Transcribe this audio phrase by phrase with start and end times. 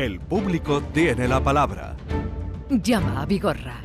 [0.00, 1.94] El público tiene la palabra.
[2.70, 3.82] Llama a Vigorra.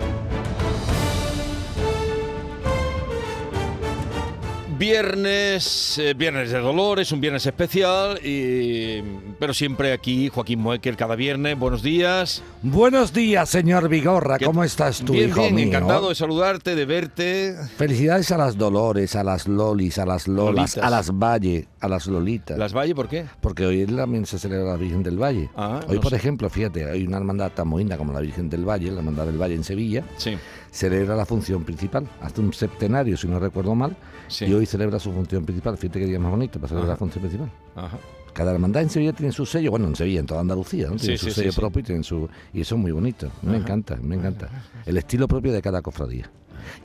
[4.77, 9.03] Viernes, eh, viernes de Dolores, un viernes especial, y,
[9.39, 11.57] pero siempre aquí Joaquín Moecker cada viernes.
[11.57, 12.41] Buenos días.
[12.61, 14.37] Buenos días, señor Vigorra.
[14.37, 15.65] ¿Qué- ¿Cómo estás tú, bien, hijo bien, mío?
[15.67, 17.55] encantado de saludarte, de verte.
[17.77, 20.77] Felicidades a las Dolores, a las Lolis, a las Lolas, Lolitas.
[20.83, 22.57] a las Valle, a las Lolitas.
[22.57, 23.25] ¿Las Valle por qué?
[23.41, 25.49] Porque hoy también se celebra la Virgen del Valle.
[25.55, 26.17] Ah, hoy, no por sé.
[26.17, 29.41] ejemplo, fíjate, hay una hermandad tan bonita como la Virgen del Valle, la hermandad del
[29.41, 30.37] Valle en Sevilla, Sí.
[30.71, 32.07] celebra la función principal.
[32.21, 33.95] Hace un septenario, si no recuerdo mal,
[34.27, 34.45] Sí.
[34.45, 35.77] y hoy celebra su función principal.
[35.77, 36.93] Fíjate qué día más bonito para celebrar Ajá.
[36.93, 37.51] la función principal.
[37.75, 37.97] Ajá.
[38.35, 40.97] Cada hermandad en Sevilla tiene su sello, bueno, en Sevilla, en toda Andalucía, ¿no?
[40.97, 43.31] Tiene Sí, su sí, sello sí, propio y tienen su y eso es muy bonito.
[43.41, 44.49] Me encanta, me encanta.
[44.85, 46.29] El estilo propio de cada cofradía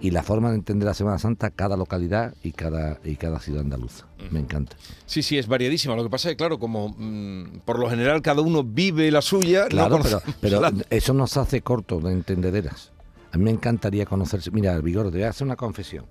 [0.01, 3.63] y la forma de entender la Semana Santa cada localidad y cada y cada ciudad
[3.63, 4.07] andaluza.
[4.31, 4.77] Me encanta.
[5.07, 5.97] Sí, sí, es variadísima.
[5.97, 9.21] Lo que pasa es que, claro, como mm, por lo general cada uno vive la
[9.21, 12.93] suya, no Claro, pero, conocemos pero la- eso nos hace corto de entendederas.
[13.33, 14.51] A mí me encantaría conocerse.
[14.53, 16.05] Mira, Vigor, te voy a hacer una confesión.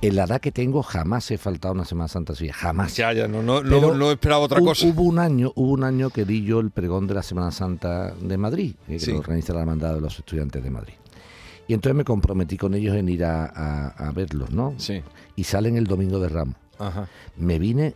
[0.00, 2.94] En la edad que tengo jamás he faltado una Semana Santa suya, jamás.
[2.96, 4.86] Ya, ya, no, no, no, no esperaba otra cosa.
[4.86, 8.12] Hubo un año, hubo un año que di yo el pregón de la Semana Santa
[8.14, 9.12] de Madrid, eh, que Sí.
[9.12, 10.94] lo organiza la hermandad de los estudiantes de Madrid.
[11.66, 14.74] Y entonces me comprometí con ellos en ir a, a- a verlos, ¿no?
[14.78, 15.02] Sí.
[15.34, 16.54] Y salen el domingo de Ramos.
[16.78, 17.08] Ajá.
[17.36, 17.94] Me vine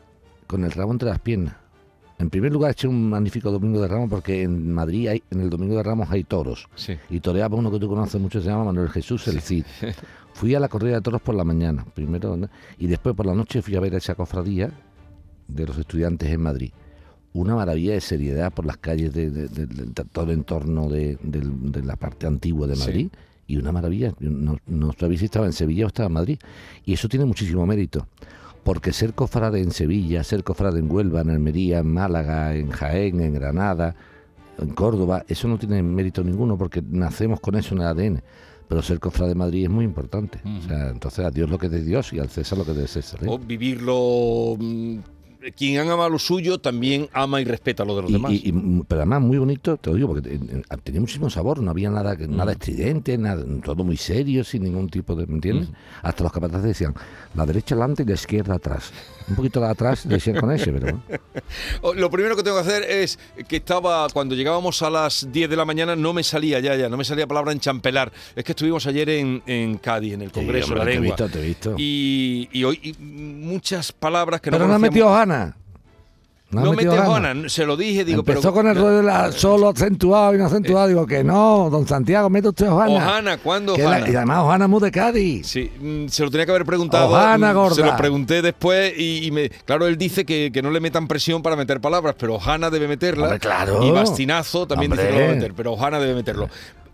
[0.48, 1.54] con el ramo entre las piernas.
[2.18, 5.50] En primer lugar, eché un magnífico domingo de Ramos porque en Madrid, hay, en el
[5.50, 6.68] domingo de Ramos hay toros.
[6.76, 6.96] Sí.
[7.10, 9.64] Y toreaba uno que tú conoces mucho, se llama Manuel Jesús el Cid.
[10.34, 12.48] Fui a la corrida de toros por la mañana, primero, ¿no?
[12.78, 14.70] y después por la noche fui a ver a esa cofradía
[15.48, 16.72] de los estudiantes en Madrid.
[17.34, 21.18] Una maravilla de seriedad por las calles de, de- de- de todo el entorno de,
[21.84, 22.80] la parte antigua de Sí.
[22.80, 23.08] Madrid.
[23.46, 24.14] Y una maravilla.
[24.20, 26.38] No, no sabía si estaba en Sevilla o estaba en Madrid.
[26.84, 28.06] Y eso tiene muchísimo mérito.
[28.64, 33.20] Porque ser cofrade en Sevilla, ser cofrade en Huelva, en Almería, en Málaga, en Jaén,
[33.20, 33.94] en Granada,
[34.58, 38.22] en Córdoba, eso no tiene mérito ninguno porque nacemos con eso en el ADN.
[38.72, 40.38] Pero ser cofrade de Madrid es muy importante.
[40.46, 42.70] O sea, entonces a Dios lo que es de Dios y al César lo que
[42.70, 43.22] es de César.
[43.22, 43.26] ¿eh?
[43.28, 44.56] O vivirlo.
[44.58, 44.96] mm,
[45.56, 48.32] Quien ama lo suyo también ama y respeta lo de los Y- demás.
[48.32, 51.28] y- y, mm, pero además muy bonito, te lo digo, porque eh, eh, tenía muchísimo
[51.28, 52.34] sabor, no había nada Mm.
[52.34, 55.68] nada estridente, nada, todo muy serio, sin ningún tipo de, ¿me entiendes?
[55.68, 55.72] Mm.
[56.02, 56.94] Hasta los capataces decían,
[57.34, 58.90] la derecha adelante y la izquierda atrás.
[59.28, 61.02] Un poquito la de atrás decían con ese, pero bueno.
[61.82, 63.18] Oh, Lo primero que tengo que hacer es
[63.48, 66.88] que estaba, cuando llegábamos a las 10 de la mañana, no me salía ya, ya,
[66.88, 68.12] no me salía palabra en champelar.
[68.36, 70.98] Es que estuvimos ayer en, en Cádiz, en el Congreso Sí, de la hombre, te
[70.98, 71.16] he Lengua.
[71.16, 71.74] visto, te he visto.
[71.78, 75.56] Y, y hoy y muchas palabras que Pero no no ha metido Hanna.
[76.52, 77.04] No, No metió Hanna.
[77.06, 78.52] Juana, se lo dije, digo, Empezó pero.
[78.52, 80.86] con el rollo de la solo acentuado y no acentuado.
[80.88, 82.92] Digo que no, don Santiago, mete usted Ojana.
[82.92, 84.10] Ojana, ¿cuándo la- Ojana?
[84.10, 85.46] y además Ojana muy de Cádiz.
[85.46, 87.08] Sí, mm, se lo tenía que haber preguntado.
[87.08, 87.74] Ojana, mm, gorda.
[87.74, 91.08] Se lo pregunté después y, y me, claro, él dice que, que no le metan
[91.08, 93.24] presión para meter palabras, pero Ojana debe meterla.
[93.24, 93.82] Hombre, claro.
[93.82, 95.36] Y Bastinazo también dice que lo va a Hombre.
[95.40, 96.48] meter, pero Ojana debe meterlo.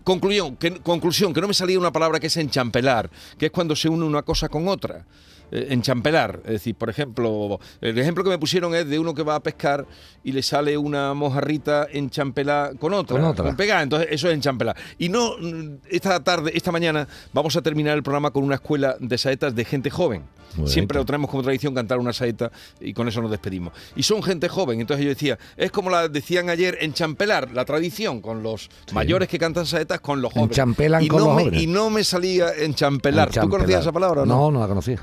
[0.05, 3.75] Conclusión que, conclusión, que no me salía una palabra que es enchampelar, que es cuando
[3.75, 5.05] se une una cosa con otra.
[5.51, 9.23] Eh, enchampelar, es decir, por ejemplo, el ejemplo que me pusieron es de uno que
[9.23, 9.85] va a pescar
[10.23, 13.55] y le sale una mojarrita enchampelada con otra, Con otra.
[13.55, 14.75] pegada, entonces eso es enchampelar.
[14.97, 18.95] Y no, mm, esta tarde, esta mañana, vamos a terminar el programa con una escuela
[18.99, 20.23] de saetas de gente joven.
[20.55, 21.03] Muy Siempre bonito.
[21.03, 23.71] lo tenemos como tradición cantar una saeta y con eso nos despedimos.
[23.95, 28.19] Y son gente joven, entonces yo decía, es como la decían ayer, enchampelar, la tradición
[28.19, 30.57] con los mayores que cantan saetas con los jóvenes.
[30.57, 31.61] Enchampelan y con no los me, jóvenes.
[31.61, 33.27] Y no me salía enchampelar.
[33.27, 33.59] ¿Tú Enchampelar.
[33.59, 34.35] conocías esa palabra o no?
[34.35, 34.99] No, no la conocía.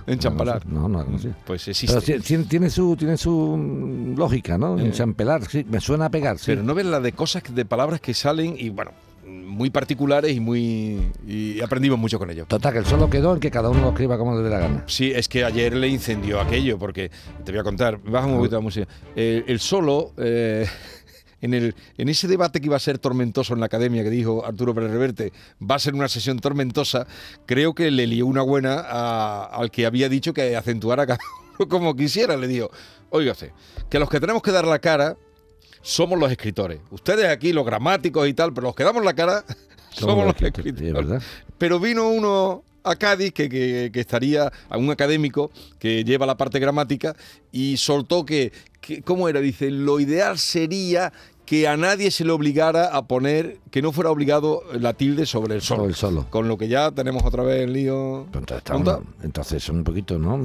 [0.66, 1.36] No, no conocía.
[1.44, 2.00] Pues existe.
[2.00, 4.78] Pero tiene, tiene su, tiene su mm, lógica, ¿no?
[4.78, 6.46] Enchampelar, sí, me suena a pegar, sí.
[6.46, 8.92] Pero no ves la de cosas, de palabras que salen y bueno,
[9.26, 12.46] muy particulares y muy y aprendimos mucho con ellos.
[12.46, 14.58] Total, que el solo quedó en que cada uno lo escriba como le dé la
[14.58, 14.84] gana.
[14.86, 17.10] Sí, es que ayer le incendió aquello, porque
[17.44, 18.86] te voy a contar, baja un poquito la música.
[19.14, 20.66] Eh, el solo, eh,
[21.40, 24.44] en, el, en ese debate que iba a ser tormentoso en la academia, que dijo
[24.44, 27.06] Arturo Pérez Reverte, va a ser una sesión tormentosa,
[27.46, 31.18] creo que le lió una buena a- al que había dicho que acentuara cada
[31.58, 32.36] uno como quisiera.
[32.36, 32.70] Le dijo,
[33.10, 33.52] óigase,
[33.90, 35.16] que los que tenemos que dar la cara
[35.82, 36.80] somos los escritores.
[36.90, 39.44] Ustedes aquí, los gramáticos y tal, pero los que damos la cara
[39.90, 41.22] somos, los escritores.
[41.58, 46.36] Pero vino uno a Cádiz que, que- que estaría, a un académico que lleva la
[46.36, 47.14] parte gramática
[47.52, 48.52] y soltó que,
[48.86, 49.40] que- ¿cómo era?
[49.40, 51.12] Dice, lo ideal sería
[51.44, 55.54] que a nadie se le obligara a poner, que no fuera obligado la tilde sobre
[55.54, 55.78] el solo.
[55.82, 56.26] Sobre el solo.
[56.30, 58.22] Con lo que ya tenemos otra vez el lío.
[58.32, 60.42] Entonces, estamos- entonces son un poquito, ¿no?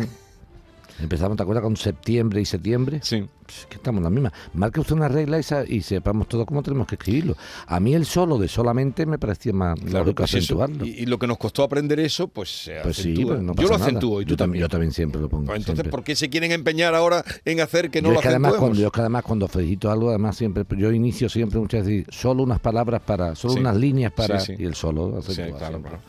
[0.99, 2.99] Empezamos, ¿te acuerdas con septiembre y septiembre?
[3.03, 3.27] Sí.
[3.53, 4.31] Pues, que estamos la misma.
[4.53, 7.35] Marque usted una regla y, sa- y sepamos todo cómo tenemos que escribirlo.
[7.67, 10.85] A mí el solo de solamente me parecía más Claro, lógico pues acentuarlo.
[10.85, 13.63] Y, y lo que nos costó aprender eso, pues se Pues sí, pues no yo
[13.63, 13.85] lo nada.
[13.85, 14.61] acentúo y tú yo también.
[14.61, 15.45] Yo también siempre lo pongo.
[15.47, 15.91] Pues entonces, siempre.
[15.91, 18.53] ¿por qué se quieren empeñar ahora en hacer que no yo lo es que además
[18.55, 22.05] cuando yo es que además cuando felicito algo además siempre yo inicio siempre muchas veces
[22.09, 23.59] solo unas palabras para solo Sí.
[23.59, 25.99] unas líneas para Sí, y el solo Sí, acentúa claro, claro.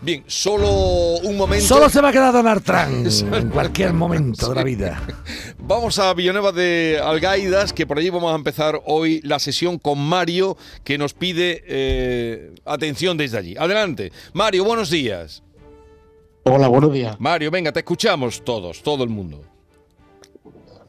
[0.00, 0.68] Bien, solo
[1.22, 1.64] un momento.
[1.66, 5.02] Solo se va a quedar Donald Trump en cualquier momento de la vida.
[5.58, 9.98] Vamos a Villanueva de Algaidas, que por allí vamos a empezar hoy la sesión con
[9.98, 13.56] Mario, que nos pide eh, atención desde allí.
[13.58, 14.12] Adelante.
[14.32, 15.42] Mario, buenos días.
[16.44, 17.16] Hola, buenos días.
[17.18, 19.42] Mario, venga, te escuchamos todos, todo el mundo.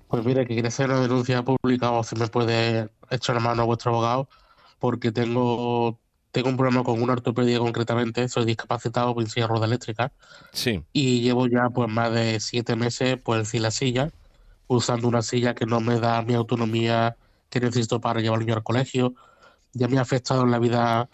[0.07, 3.63] Pues mire, que quiere hacer una denuncia pública o si me puede echar la mano
[3.63, 4.29] a vuestro abogado,
[4.79, 5.99] porque tengo,
[6.31, 10.11] tengo un problema con una ortopedia concretamente, soy discapacitado por silla rueda eléctrica
[10.53, 14.11] Sí, y llevo ya pues más de siete meses pues en la silla,
[14.67, 17.15] usando una silla que no me da mi autonomía
[17.49, 19.13] que necesito para llevar al niño al colegio.
[19.73, 21.09] Ya me ha afectado en la vida,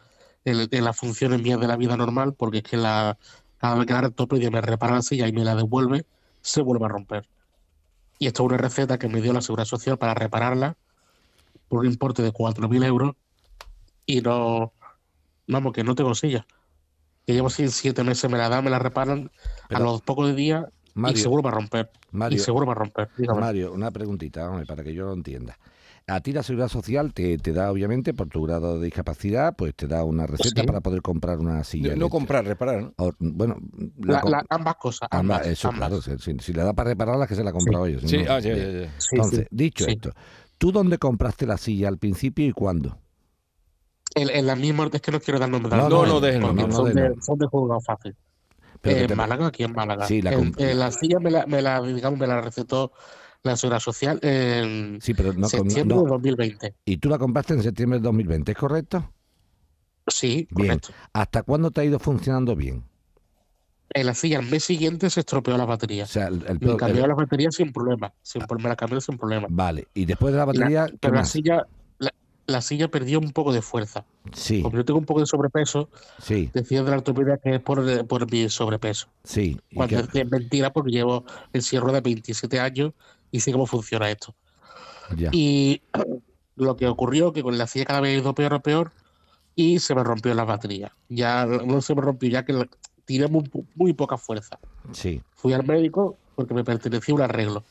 [0.45, 3.17] en, en las funciones mías de la vida normal, porque es que la,
[3.57, 6.05] cada vez que la ortopedia me repara la silla y me la devuelve,
[6.41, 7.27] se vuelve a romper.
[8.19, 10.75] Y esto es una receta que me dio la Seguridad Social para repararla
[11.67, 13.15] por un importe de 4.000 euros
[14.05, 14.73] y no,
[15.47, 16.45] vamos, que no tengo silla.
[17.25, 19.31] Que llevo sin siete meses, me la dan, me la reparan
[19.67, 20.33] Pero- a los pocos de
[20.95, 21.89] y Mario, seguro va a romper.
[22.11, 23.09] Mario, Y seguro va a romper.
[23.17, 23.39] dígame.
[23.39, 25.57] Mario, una preguntita, hombre, para que yo lo entienda.
[26.05, 29.73] A ti la Seguridad Social te, te da, obviamente, por tu grado de discapacidad, pues
[29.73, 30.67] te da una receta Sí.
[30.67, 31.91] para poder comprar una silla.
[31.95, 32.93] no, no comprar, reparar, ¿no?
[32.97, 33.55] O, bueno,
[34.01, 35.07] la La- com- la- ambas cosas.
[35.11, 35.87] ambas, Ambas, eso, ambas.
[35.89, 36.01] claro.
[36.01, 38.01] Si, si- si le da para repararla, que se la ha comprado ellos.
[38.05, 38.33] Sí, ¿no?
[38.33, 38.71] ah, ya, Bien.
[38.73, 38.91] ya, ya.
[38.99, 39.47] Sí, Entonces, sí.
[39.49, 39.91] dicho sí.
[39.93, 40.11] esto,
[40.57, 42.97] ¿tú dónde compraste la silla al principio y cuándo?
[44.15, 46.53] En, en la misma, es que no quiero dar nombre de No, no, no, déjenlo,
[46.53, 47.21] no, no, son, de, déjenlo.
[47.23, 48.15] son de juzgado fácil.
[48.83, 50.05] Pero en te- Málaga, aquí en Málaga.
[50.07, 52.91] Sí, la En- la silla me la, me la, digamos, me la recetó
[53.41, 56.03] la Seguridad Social en Sí, pero no, septiembre no.
[56.03, 56.75] de 2020.
[56.85, 59.09] Y tú la compraste en septiembre del 2020, ¿es correcto?
[60.07, 60.67] Sí, Bien.
[60.67, 60.89] correcto.
[61.13, 62.83] ¿Hasta cuándo te ha ido funcionando bien?
[63.93, 66.03] En la silla, el mes siguiente se estropeó la batería.
[66.05, 68.11] O sea, el, el Me cambió el- la batería sin problema.
[68.21, 69.47] Sin, pro- me la cambió sin problema.
[69.49, 71.65] Vale, y después de la La- batería, ¿qué pero la silla,
[72.45, 74.05] la, la silla perdió un poco de fuerza.
[74.33, 77.61] Sí, Como yo tengo un poco de sobrepeso, sí, decía de la ortopedia que es
[77.61, 79.07] por, por mi sobrepeso.
[79.23, 79.59] sí.
[79.69, 82.93] ¿Y Cuando es mentira porque llevo en silla de ruedas 27 años
[83.31, 84.35] y sé cómo funciona esto.
[85.15, 85.29] ya.
[85.31, 85.81] Y
[86.55, 88.91] lo que ocurrió que con la silla cada vez ido peor a peor
[89.55, 90.95] y se me rompió la batería.
[91.09, 92.67] Ya no se me rompió, ya que
[93.05, 94.59] tiré muy, muy poca fuerza.
[94.91, 97.63] Sí, Fui al médico porque me pertenecía un arreglo.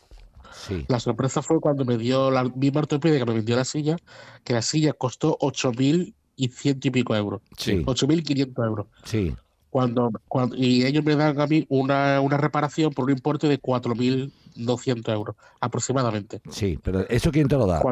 [0.55, 0.85] Sí.
[0.89, 3.97] La sorpresa fue cuando me dio la misma ortopedia que me vendió la silla,
[4.45, 7.43] que la silla costó 8.000 y ciento y pico euros.
[7.57, 7.85] Sí.
[7.85, 8.87] 8.500 euros.
[9.05, 9.35] Sí,
[9.71, 13.61] Cuando, cuando, y ellos me dan a mí una, una reparación por un importe de
[13.61, 16.41] 4.200 euros aproximadamente.
[16.51, 17.83] sí, pero ¿eso quién te lo da?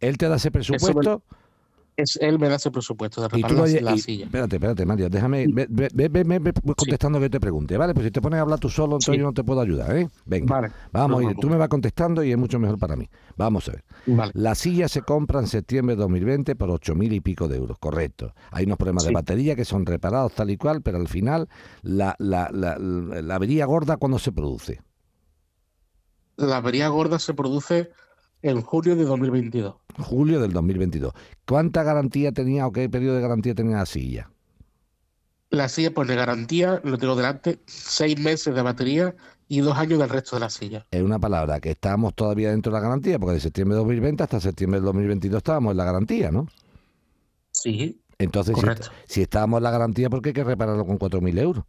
[0.00, 1.22] ¿Él te da ese presupuesto?
[1.96, 4.24] Es, él me da ese presupuesto de reparar la, la y- silla.
[4.26, 7.94] Espérate, espérate, Mario, déjame, ve, ve- ve- contestando que yo te pregunte, ¿vale?
[7.94, 9.18] Pues si te pones a hablar tú solo, entonces Sí.
[9.18, 10.08] yo no te puedo ayudar, ¿eh?
[10.26, 13.08] Venga, Vale, vamos, no tú me vas contestando y es mucho mejor para mí.
[13.36, 13.84] Vamos a ver.
[14.06, 14.32] Vale.
[14.34, 18.34] La silla se compra en septiembre de 2020 por 8.000 y pico de euros, correcto.
[18.50, 19.14] Hay unos problemas de Sí.
[19.14, 21.48] batería que son reparados tal y cual, pero al final
[21.82, 24.80] la, la, la, avería gorda cuando se produce.
[26.36, 27.90] La avería gorda se produce
[28.42, 29.74] en junio de 2022.
[29.98, 31.12] Julio del 2022.
[31.46, 34.30] ¿Cuánta garantía tenía o qué periodo de garantía tenía la silla?
[35.50, 39.14] La silla pone garantía, lo tengo delante, seis meses de batería
[39.48, 40.86] y dos años del resto de la silla.
[40.90, 44.22] Es una palabra que estamos todavía dentro de la garantía, porque de septiembre de 2020
[44.24, 46.48] hasta septiembre del 2022 estábamos en la garantía, ¿no?
[47.50, 48.88] Sí, Entonces, si, Correcto.
[49.06, 51.64] si estábamos en la garantía, ¿por qué hay que repararlo con 4.000 euros?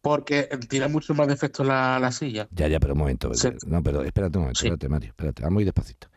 [0.00, 2.48] Porque tiene mucho más defecto la, la silla.
[2.50, 3.32] Ya, ya, pero un momento.
[3.34, 3.48] Sí.
[3.66, 4.66] No, pero espérate un momento, Sí.
[4.66, 6.08] espérate, Mario, espérate, vamos ir despacito.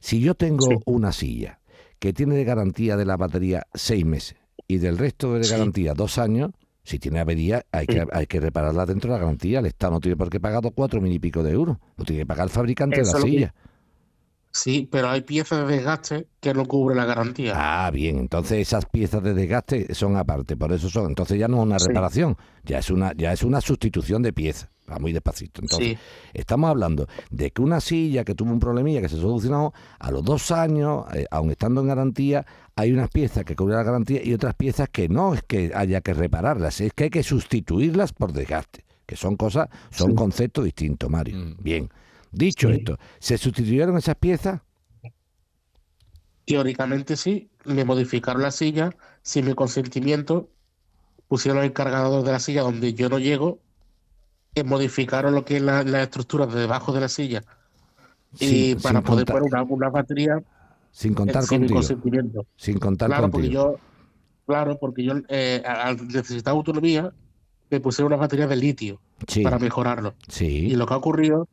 [0.00, 0.76] Si yo tengo Sí.
[0.86, 1.60] una silla
[1.98, 4.36] que tiene de garantía de la batería seis meses
[4.68, 6.50] y del resto de garantía dos años,
[6.82, 9.60] si tiene avería hay que, hay que repararla dentro de la garantía.
[9.60, 11.78] El Estado no tiene por qué pagar dos, cuatro mil y pico de euros.
[11.96, 13.54] Lo tiene que pagar el fabricante Eso de la que- silla.
[14.56, 17.54] Sí, pero hay piezas de desgaste que no cubre la garantía.
[17.56, 21.06] Ah, bien, entonces esas piezas de desgaste son aparte, por eso son.
[21.08, 21.88] Entonces ya no es una Sí.
[21.88, 24.68] reparación, ya es una, ya es una sustitución de piezas.
[24.88, 25.60] Va muy despacito.
[25.60, 25.98] Entonces, sí,
[26.34, 30.22] Estamos hablando de que una silla que tuvo un problemilla que se solucionó a los
[30.22, 32.46] dos años, eh, aun estando en garantía,
[32.76, 36.00] hay unas piezas que cubren la garantía y otras piezas que no es que haya
[36.00, 40.16] que repararlas, es que hay que sustituirlas por desgaste, que son cosas, son Sí.
[40.16, 41.38] conceptos distintos, Mario.
[41.38, 41.56] Mm.
[41.60, 41.90] Bien.
[42.34, 42.74] Dicho Sí.
[42.76, 44.60] esto, ¿se sustituyeron esas piezas?
[46.46, 47.48] teóricamente sí.
[47.64, 48.90] Me modificaron la silla
[49.22, 50.50] sin mi consentimiento.
[51.28, 53.60] Pusieron el cargador de la silla donde yo no llego.
[54.56, 57.42] eh, modificaron lo que es la, la estructura de debajo de la silla
[58.38, 60.42] y Sin- para sin poder contar- poner una, una batería
[60.92, 61.78] Sin contar sin mi contigo.
[61.80, 62.46] consentimiento.
[62.56, 63.80] Sin contar Claro, porque yo,
[64.46, 67.12] claro, porque yo eh, al necesitar autonomía,
[67.68, 70.14] me pusieron una batería de litio Sí, para mejorarlo.
[70.28, 71.48] Y sí, lo que ha ocurrido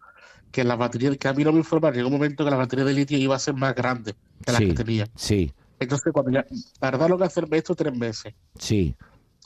[0.51, 2.85] que la batería, que a mí no me informaron, llegó un momento que la batería
[2.85, 4.15] de litio iba a ser más grande
[4.45, 4.67] que la Sí.
[4.67, 5.07] que tenía.
[5.15, 6.45] sí, Entonces, cuando ya
[6.79, 8.33] tardaron en hacerme esto tres meses.
[8.57, 8.95] sí.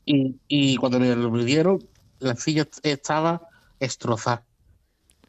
[0.08, 1.80] Y, y cuando me lo midieron,
[2.20, 4.46] la silla estaba destrozada.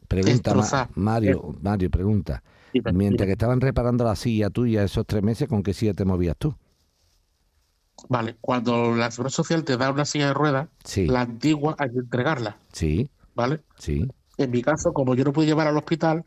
[0.07, 0.89] Pregunta, Ma- Destrozar.
[0.95, 2.43] Mario, Mario, pregunta.
[2.73, 6.05] Dime, Mientras que estaban reparando la silla tuya esos tres meses, ¿con qué silla te
[6.05, 6.55] movías tú?
[8.09, 11.89] Vale, cuando la Seguridad Social te da una silla de ruedas, Sí, la antigua hay
[11.89, 13.61] que entregarla, sí, ¿vale?
[13.77, 14.07] sí.
[14.37, 16.23] En mi caso, como yo no pude llevar al hospital,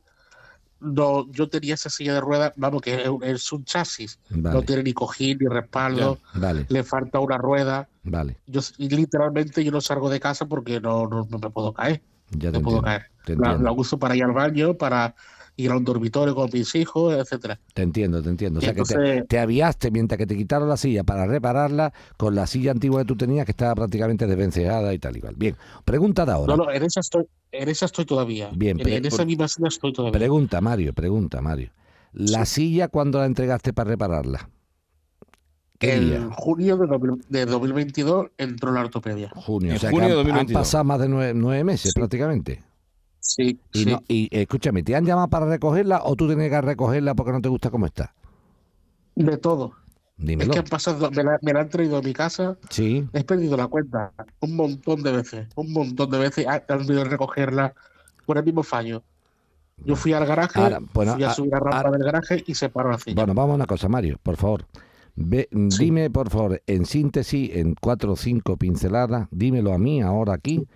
[0.81, 4.62] no, yo tenía esa silla de ruedas, vamos, que es, un- es un chasis, no
[4.62, 7.88] tiene ni cojín ni respaldo, vale, le falta una rueda.
[8.05, 8.37] vale.
[8.47, 12.50] Yo literalmente yo no salgo de casa porque no, no, no me puedo caer, Ya
[12.50, 12.83] te no puedo entiendo.
[12.83, 13.02] caer.
[13.26, 15.14] La, entiendo, la uso para ir al baño, para
[15.57, 17.61] ir a un dormitorio con mis hijos, etcétera.
[17.75, 18.59] te entiendo, te entiendo.
[18.59, 22.47] O sea que te, aviaste mientras que te quitaron la silla para repararla con la
[22.47, 25.35] silla antigua que tú tenías que estaba prácticamente desvencejada y tal igual.
[25.37, 26.57] Bien, pregunta de ahora.
[26.57, 28.50] No, no, en esa estoy, en esa estoy todavía.
[28.54, 30.19] Bien, en, pero- en esa misma silla estoy todavía.
[30.19, 31.71] Pregunta, Mario, pregunta, Mario.
[32.12, 34.49] ¿La silla cuándo la entregaste para repararla?
[35.78, 36.28] ¿Qué en día?
[36.33, 39.30] junio de, 2000 de 2022 entró la ortopedia.
[39.35, 39.76] Junio.
[39.76, 40.61] O sea junio que de han- han, 2022.
[40.61, 41.99] pasado más de nueve, nueve meses Sí.
[41.99, 42.62] prácticamente.
[43.21, 43.91] Sí, Y, sí.
[43.91, 47.41] no, y escúchame, ¿te han llamado para recogerla o tú tienes que recogerla porque no
[47.41, 48.15] te gusta cómo está?
[49.15, 49.73] De todo.
[50.17, 50.50] Dímelo.
[50.50, 53.25] Es que han pasado, me la, me la han traído a mi casa, Sí, he
[53.25, 57.75] perdido la cuenta un montón de veces, un montón de veces han a recogerla
[58.27, 59.03] por el mismo fallo.
[59.83, 62.45] Yo fui al garaje, Ahora, bueno, fui a a- subir la rampa ahora- del garaje
[62.47, 63.15] y se paró silla.
[63.17, 64.67] bueno, vamos a una cosa, Mario, por favor.
[65.17, 65.85] Ve- Sí.
[65.87, 70.67] Dime, por favor, en síntesis, en cuatro o cinco pinceladas, dímelo a mí ahora aquí,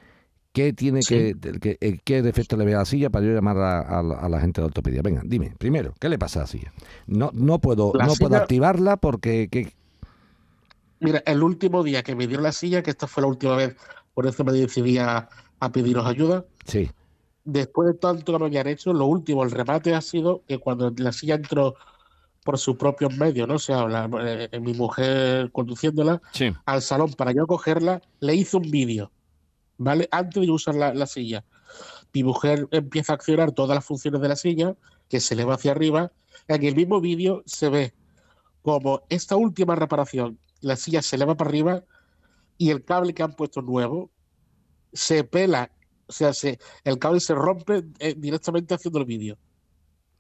[0.55, 1.35] ¿qué tiene Sí.
[1.35, 4.03] que, que- eh, qué defecto le ve a la silla para yo llamar a, a
[4.03, 5.03] la- a la gente de ortopedia?
[5.03, 6.73] Venga, dime, primero, ¿qué le pasa a la silla?
[7.09, 9.73] No, no puedo, La no puedo activarla porque ¿qué-
[11.01, 13.77] Mira, el último día que me dieron la silla, que esta fue la última vez,
[14.15, 15.29] por eso me decidí a,
[15.61, 16.89] a pediros ayuda, sí,
[17.45, 20.91] después de tanto que me habían hecho, lo último, el remate ha sido que cuando
[20.97, 21.75] la silla entró
[22.45, 23.55] por sus propios medios, ¿no?
[23.55, 24.09] O sea, la-
[24.53, 26.53] eh, mi mujer conduciéndola Sí.
[26.65, 29.11] al salón para yo cogerla, le hice un vídeo,
[29.79, 30.09] ¿vale?
[30.11, 31.45] Antes de yo usar la, la silla.
[32.13, 34.77] Mi mujer empieza a accionar todas las funciones de la silla,
[35.09, 36.13] que se eleva hacia arriba.
[36.49, 37.95] En el mismo vídeo se ve
[38.63, 41.85] como esta última reparación, la silla se eleva para arriba
[42.57, 44.11] y el cable que han puesto nuevo
[44.93, 45.71] se pela,
[46.07, 49.37] o sea, se, el cable se rompe eh, directamente haciendo el vídeo.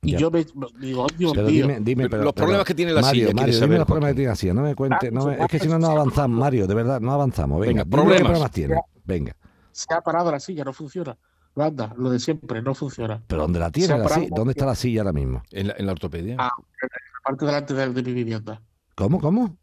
[0.02, 0.18] Y Ya.
[0.18, 1.62] yo me, me digo, oh, Dios pero mío.
[1.66, 3.78] dime, dime, pero, los pero- problemas que tiene la Mario, silla, ¿quieres Mario, dime saber,
[3.78, 5.68] los problemas que tiene la silla, no me cuente, Ah, no me- es que si
[5.68, 8.23] no no pues, avanzamos, Mario, de verdad, no avanzamos, venga, Venga, problemas.
[8.23, 9.37] problemas tiene, venga,
[9.73, 11.16] se ha parado la silla, no funciona.
[11.56, 13.23] No anda, lo de siempre, no funciona.
[13.28, 14.28] pero ¿dónde la tiene la silla?
[14.30, 15.42] ¿Dónde está la silla ahora mismo?
[15.52, 16.37] En la, en la ortopedia.
[16.38, 18.61] Ah, en la parte delante de, de mi vivienda.
[18.96, 19.56] ¿Cómo, cómo?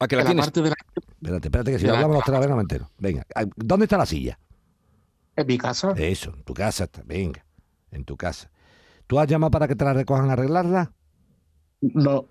[0.00, 0.46] Ah, que la En la tienes.
[0.46, 0.74] parte de la,
[1.22, 2.90] Espérate, espérate, que si De la hablamos los tres, venga, me entero.
[2.98, 3.24] Venga,
[3.56, 4.38] ¿dónde está la silla?
[5.36, 5.92] en mi casa.
[5.96, 7.44] Eso, en tu casa está, venga,
[7.92, 8.50] en tu casa.
[9.06, 10.92] ¿Tú has llamado para que te la recojan a arreglarla?
[11.80, 12.26] No,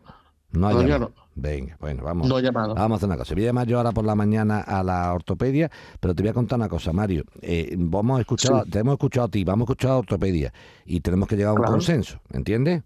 [0.54, 1.14] No Todavía llamado.
[1.36, 2.28] Venga, bueno, vamos.
[2.30, 2.76] no llamado.
[2.76, 3.34] Vamos a hacer una cosa.
[3.34, 5.70] Voy a llamar yo ahora por la mañana a la ortopedia,
[6.00, 7.24] pero te voy a contar una cosa, Mario.
[7.42, 8.70] Eh, vamos a escuchar, Sí.
[8.70, 10.54] te hemos escuchado a ti, vamos a escuchar a ortopedia
[10.86, 11.72] y tenemos que llegar a un Claro.
[11.74, 12.84] consenso, ¿entiendes?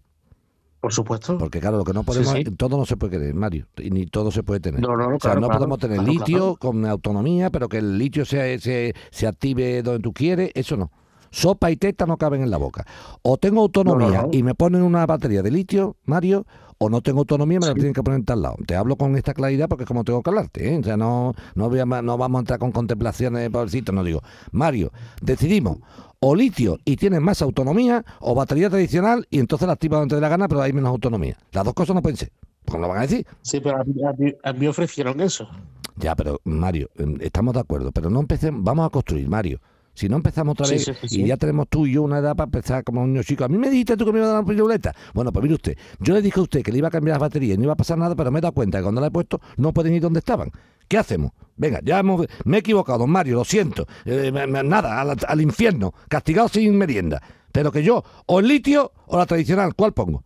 [0.80, 1.36] Por supuesto.
[1.36, 2.44] Porque claro, lo que no podemos, sí.
[2.44, 4.80] todo no se puede querer, Mario, y ni todo se puede tener.
[4.80, 7.78] No, no, no, o sea, claro, no podemos tener claro, litio con autonomía, pero que
[7.78, 10.90] el litio se, se, se active donde tú quieres, eso no.
[11.30, 12.84] Sopa y teta no caben en la boca.
[13.22, 14.28] O tengo autonomía No, no, no.
[14.32, 16.46] y me ponen una batería de litio, Mario,
[16.80, 17.78] o no tengo autonomía y me la Sí.
[17.80, 18.56] tienen que poner en tal lado.
[18.66, 20.72] Te hablo con esta claridad porque es como tengo que hablarte.
[20.74, 20.78] ¿eh?
[20.78, 24.20] O sea, no, no, voy a- no vamos a entrar con contemplaciones, pobrecito, no digo.
[24.52, 25.78] Mario, decidimos
[26.20, 30.16] o litio y tienes más autonomía o batería tradicional y entonces la activas donde te
[30.16, 31.36] dé la gana, pero hay menos autonomía.
[31.52, 32.30] Las dos cosas no pueden ser.
[32.66, 33.26] ¿Cómo lo van a decir?
[33.42, 35.48] Sí, pero a mí, a mí- a mí ofrecieron eso.
[35.96, 39.58] Ya, pero Mario, em, estamos de acuerdo, pero no empecemos, vamos a construir, Mario.
[39.98, 42.36] Si no empezamos otra vez sí, sí, y ya tenemos tú y yo una edad
[42.36, 43.44] para empezar como un niño chico.
[43.44, 44.94] A mí me dijiste tú que me iba a dar una piruleta.
[45.12, 47.20] Bueno, pues mire usted, yo le dije a usted que le iba a cambiar las
[47.22, 49.08] baterías y no iba a pasar nada, pero me he dado cuenta que cuando la
[49.08, 50.52] he puesto no pueden ir donde estaban.
[50.86, 51.32] ¿Qué hacemos?
[51.56, 53.86] Venga, ya hemos, me he equivocado, don Mario, lo siento.
[54.04, 57.20] Eh, nada, al, al infierno, castigado sin merienda.
[57.50, 60.22] Pero que yo, o el litio o la tradicional, ¿cuál pongo?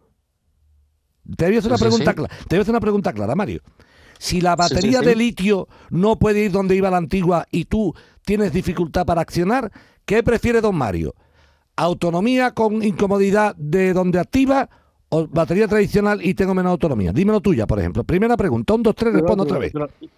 [1.37, 2.35] Te voy a hacer una pregunta clara.
[2.49, 3.63] Te voy a hacer una pregunta clara, Mario.
[4.19, 5.05] Si la Sí, sí, batería sí.
[5.07, 9.71] de litio no puede ir donde iba la antigua y tú tienes dificultad para accionar,
[10.05, 11.15] ¿qué prefiere don Mario?
[11.77, 14.69] ¿Autonomía con incomodidad de donde activa
[15.09, 17.13] o batería tradicional y tengo menos autonomía?
[17.13, 18.05] Dímelo tuya, por ejemplo.
[18.05, 19.73] Primera pregunta, un, dos, tres, respondo otra vez.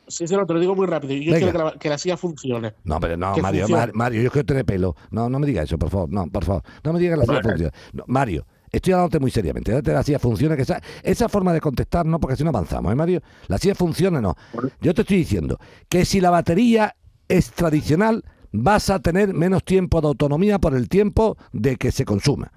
[0.08, 1.14] Sí, sí, no, te lo digo muy rápido.
[1.14, 1.38] Yo Venga.
[1.38, 2.74] quiero que la, que la silla funcione.
[2.84, 3.80] No, pero no, Mario, funcione.
[3.80, 4.96] Mar- Mario, yo quiero tener pelo.
[5.10, 6.10] No, no me diga eso, por favor.
[6.10, 6.62] No, por favor.
[6.82, 7.70] No me diga que la silla.
[7.92, 9.70] No, Mario, estoy hablándote muy seriamente.
[9.72, 12.92] Date la silla funciona, que esa, esa forma de contestar no, porque si no avanzamos,
[12.92, 13.22] ¿eh, Mario?
[13.46, 14.34] La silla funciona, no.
[14.80, 15.58] Yo te estoy diciendo
[15.88, 16.94] que si la batería
[17.36, 22.04] es tradicional, vas a tener menos tiempo de autonomía por el tiempo de que se
[22.04, 22.52] consuma.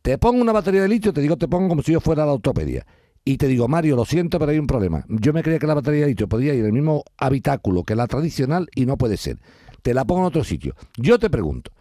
[0.00, 2.32] Te pongo una batería de litio, te digo, te pongo como si yo fuera la
[2.32, 2.86] autopedia.
[3.24, 5.04] Y te digo, Mario, lo siento, pero hay un problema.
[5.08, 7.94] Yo me creía que la batería de litio podía ir en el mismo habitáculo que
[7.94, 9.38] la tradicional y no puede ser.
[9.82, 10.74] Te la pongo en otro sitio.
[10.96, 11.72] Yo te pregunto,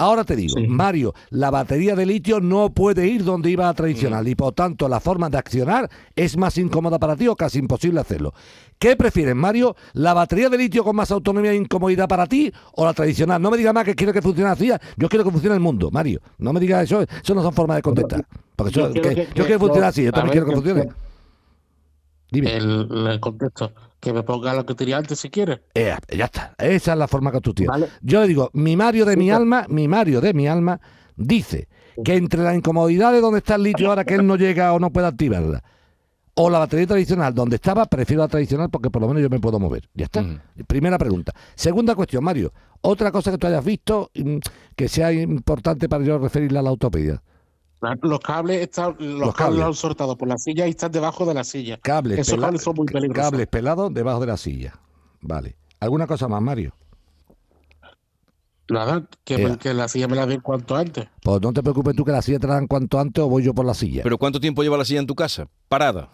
[0.00, 4.28] Ahora te digo, Mario, la batería de litio no puede ir donde iba la tradicional
[4.28, 7.98] y por tanto la forma de accionar es más incómoda para ti o casi imposible
[7.98, 8.32] hacerlo.
[8.78, 9.74] ¿Qué prefieres, Mario?
[9.94, 13.42] ¿La batería de litio con más autonomía e incomodidad para ti o la tradicional?
[13.42, 15.90] No me digas más que quiero que funcione así, yo quiero que funcione el mundo,
[15.90, 16.20] Mario.
[16.38, 18.24] No me digas eso, eso no son formas de contestar.
[18.54, 20.88] Porque yo, quiero que, funcione así, yo también quiero que funcione.
[22.30, 22.56] Dime.
[22.56, 23.72] El, contexto.
[24.00, 25.62] Que me ponga lo que tenía antes si quiere.
[25.74, 26.54] Eh, ya está.
[26.58, 27.88] Esa es la forma que tú tienes.
[28.00, 30.80] Yo le digo, mi Mario de mi alma, mi Mario de mi alma,
[31.16, 31.68] dice
[32.04, 34.78] que entre la incomodidad de donde está el litio ahora que él no llega o
[34.78, 35.62] no puede activarla,
[36.34, 39.40] o la batería tradicional donde estaba, prefiero la tradicional porque por lo menos yo me
[39.40, 39.88] puedo mover.
[39.94, 40.24] Ya está.
[40.68, 41.32] Primera pregunta.
[41.56, 42.52] Segunda cuestión, Mario.
[42.80, 44.36] Otra cosa que tú hayas visto mm,
[44.76, 47.20] que sea importante para yo referirle a la autopedia.
[47.80, 49.62] Los cables están, los, cables.
[49.64, 51.78] han soltado por la silla y están debajo de la silla.
[51.80, 53.30] Cables, Esos cables son muy peligrosos.
[53.30, 54.74] Cables pelados debajo de la silla.
[55.20, 55.56] Vale.
[55.78, 56.72] ¿Alguna cosa más, Mario?
[58.68, 61.08] Nada, que, que, la silla me la den cuanto antes.
[61.22, 63.42] Pues no te preocupes tú que la silla te la dan cuanto antes o voy
[63.42, 64.02] yo por la silla.
[64.02, 65.48] ¿Pero cuánto tiempo lleva la silla en tu casa?
[65.68, 66.10] Parada.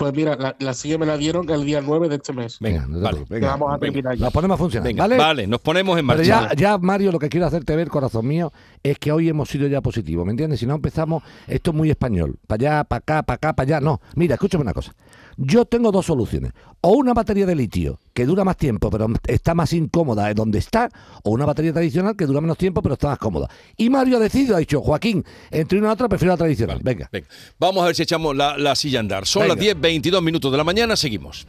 [0.00, 2.56] Pues mira, la, silla me la dieron el día 9 de este mes.
[2.58, 4.24] Venga, vale, vamos a terminar ya.
[4.24, 5.18] La ponemos a funcionar, ¿vale?
[5.18, 6.22] Vale, nos ponemos en marcha.
[6.22, 8.50] Pero ya, ya, Mario, lo que quiero hacerte ver, corazón mío,
[8.82, 10.60] es que hoy hemos sido ya positivos, ¿me entiendes?
[10.60, 12.38] Si no empezamos, esto es muy español.
[12.46, 13.80] Para allá, para acá, para acá, para allá.
[13.84, 14.94] No, mira, escúchame una cosa.
[15.42, 16.52] Yo tengo dos soluciones.
[16.82, 20.58] O una batería de litio que dura más tiempo, pero está más incómoda en donde
[20.58, 20.90] está,
[21.22, 23.48] o una batería tradicional que dura menos tiempo, pero está más cómoda.
[23.78, 26.80] Y Mario ha decidido, ha dicho, Joaquín, entre una y otra prefiero la tradicional.
[26.82, 27.10] venga.
[27.58, 29.26] Vamos a ver si echamos la, silla a andar.
[29.26, 31.46] Son las 10, 22 minutos de la mañana, seguimos.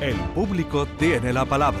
[0.00, 1.80] El público tiene la palabra.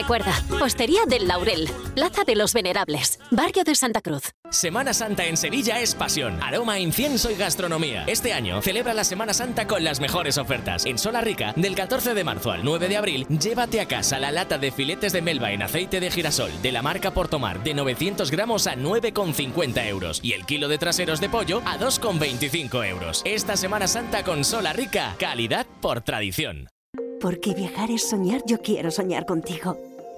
[0.00, 4.32] Recuerda, Postería del Laurel, Plaza de los Venerables, Barrio de Santa Cruz.
[4.48, 8.04] Semana Santa en Sevilla es pasión, aroma, incienso y gastronomía.
[8.06, 10.86] Este año celebra la Semana Santa con las mejores ofertas.
[10.86, 14.32] En Sola Rica, del 14 de marzo al 9 de abril, llévate a casa la
[14.32, 18.30] lata de filetes de melva en aceite de girasol de la marca Portomar de 900
[18.30, 23.20] gramos a 9,50 euros y el kilo de traseros de pollo a 2,25 euros.
[23.26, 26.68] Esta Semana Santa con Sola Rica, calidad por tradición.
[27.20, 29.76] Porque viajar es soñar, yo quiero soñar contigo.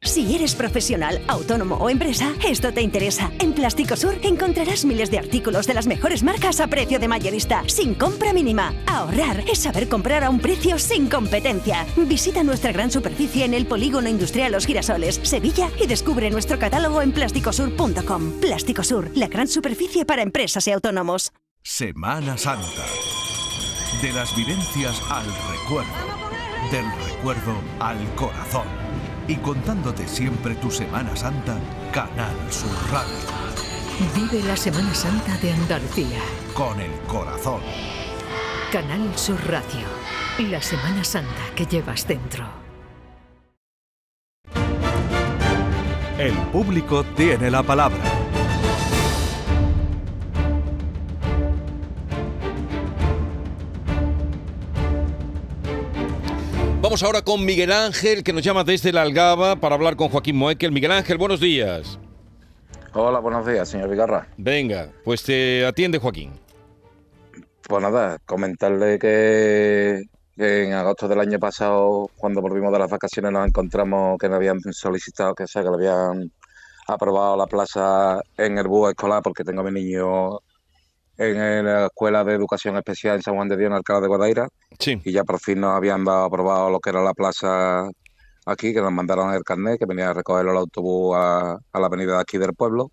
[0.00, 3.30] Si eres profesional, autónomo o empresa, esto te interesa.
[3.40, 7.62] En Plástico Sur encontrarás miles de artículos de las mejores marcas a precio de mayorista,
[7.66, 8.72] sin compra mínima.
[8.86, 11.84] Ahorrar es saber comprar a un precio sin competencia.
[11.96, 17.02] Visita nuestra gran superficie en el Polígono Industrial Los Girasoles, Sevilla, y descubre nuestro catálogo
[17.02, 18.40] en plásticosur.com.
[18.40, 21.32] Plástico Sur, la gran superficie para empresas y autónomos.
[21.62, 22.86] Semana Santa.
[24.00, 25.90] De las vivencias al recuerdo.
[26.70, 28.87] Del recuerdo al corazón
[29.28, 31.58] y contándote siempre tu Semana Santa,
[31.92, 33.14] Canal Sur Radio.
[34.14, 36.18] Vive la Semana Santa de Andalucía.
[36.54, 37.60] Con el corazón.
[38.72, 39.86] Canal Sur Radio.
[40.38, 42.46] La Semana Santa que llevas dentro.
[46.18, 48.27] El público tiene la palabra.
[56.98, 60.34] Vamos ahora con Miguel Ángel, que nos llama desde la Algaba para hablar con Joaquín
[60.34, 60.72] Moekel.
[60.72, 61.96] Miguel Ángel, buenos días.
[62.92, 64.26] Hola, buenos días, señor Vigarra.
[64.36, 66.32] Venga, pues te atiende Joaquín.
[67.68, 70.06] Pues nada, comentarle que,
[70.36, 74.34] que en agosto del año pasado, cuando volvimos de las vacaciones, nos encontramos que nos
[74.34, 76.32] habían solicitado, que, o sea, que le habían
[76.88, 80.40] aprobado la plaza en el búho escolar, porque tengo a mi niño
[81.18, 84.48] en la Escuela de Educación Especial en San Juan de Dios, en Alcalá de Guadaira.
[84.78, 85.00] Sí.
[85.04, 87.88] Y ya por fin nos habían dado aprobado lo que era la plaza
[88.46, 91.86] aquí, que nos mandaron el carnet, que venía a recogerlo el autobús a, a la
[91.86, 92.90] avenida de aquí del pueblo.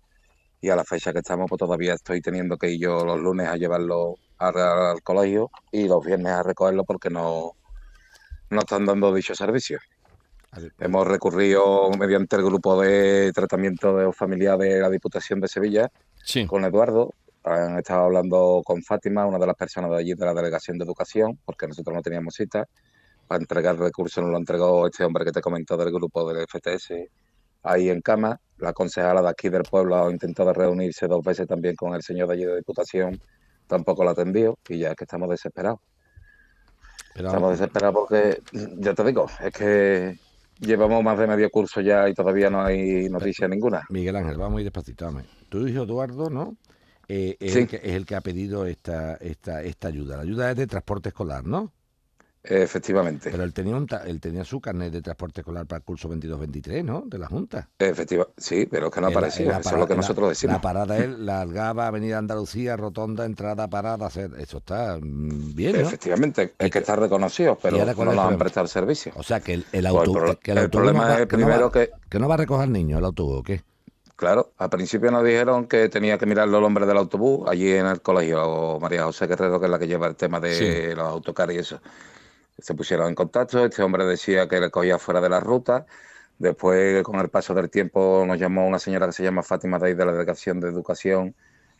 [0.60, 3.46] Y a la fecha que estamos, pues todavía estoy teniendo que ir yo los lunes
[3.46, 7.52] a llevarlo al, al colegio y los viernes a recogerlo porque no,
[8.50, 9.78] no están dando dicho servicio.
[10.78, 15.90] Hemos recurrido mediante el grupo de tratamiento de familiar de la Diputación de Sevilla
[16.48, 17.12] con Eduardo.
[17.46, 20.84] Han estado hablando con Fátima, una de las personas de allí de la Delegación de
[20.84, 22.66] Educación, porque nosotros no teníamos cita.
[23.28, 26.44] Para entregar el recurso nos lo entregó este hombre que te comentó del grupo del
[26.44, 26.92] FTS
[27.62, 28.40] ahí en cama.
[28.58, 32.26] La concejala de aquí del pueblo ha intentado reunirse dos veces también con el señor
[32.28, 33.20] de allí de Diputación,
[33.68, 35.78] tampoco lo atendió y ya es que estamos desesperados.
[37.14, 38.42] Estamos desesperados porque,
[38.78, 40.18] ya te digo, es que
[40.58, 43.82] llevamos más de medio curso ya y todavía no hay noticia ninguna.
[43.88, 45.10] Miguel Ángel, vamos a ir despacito.
[45.48, 46.56] Tu hijo Eduardo, ¿no?
[47.08, 47.58] Eh, es, Sí.
[47.60, 50.16] el que, es el que ha pedido esta, esta, esta ayuda.
[50.16, 51.72] La ayuda es de transporte escolar, ¿no?
[52.48, 53.28] Efectivamente.
[53.30, 56.08] Pero él tenía, un ta- él tenía su carnet de transporte escolar para el curso
[56.08, 57.02] 22-23, ¿no?
[57.06, 57.68] De la Junta.
[57.76, 60.54] Efectiva, sí, pero es que no la Eso es lo que nosotros decimos.
[60.54, 64.06] La parada es la Algaba, Avenida Andalucía, Rotonda, entrada, parada.
[64.06, 65.80] hacer- Eso está mm, bien, ¿no?
[65.80, 69.12] Efectivamente, es que está reconocido, pero ¿Y ahora no nos el han prestado el servicio.
[69.16, 71.14] O sea, que el, el, Pues el autobús, pro- que el el autobús problema no
[71.14, 73.04] va, es que no va- primero que- que no va a recoger al niño, el
[73.04, 73.62] autobús, ¿o qué?
[74.16, 77.84] Claro, al principio nos dijeron que tenía que mirarlo el hombre del autobús allí en
[77.86, 80.94] el colegio, María José Guerrero, que es la que lleva el tema de Sí.
[80.94, 81.80] los autocares y eso.
[82.58, 85.84] Se pusieron en contacto, este hombre decía que le cogía fuera de la ruta.
[86.38, 89.88] Después, con el paso del tiempo, nos llamó una señora que se llama Fátima de
[89.88, 91.34] ahí, de la Delegación de Educación,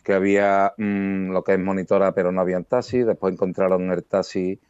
[0.05, 3.03] que había mm, lo que es monitora, pero no había taxi.
[3.03, 4.61] Después encontraron el taxi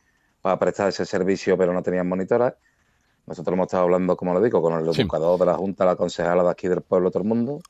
[0.40, 2.56] para prestar ese servicio, pero no tenían monitora.
[3.26, 5.02] Nosotros hemos estado hablando, como le digo, con el Sí.
[5.02, 7.60] educador de la Junta, la concejala de aquí del pueblo, todo el mundo.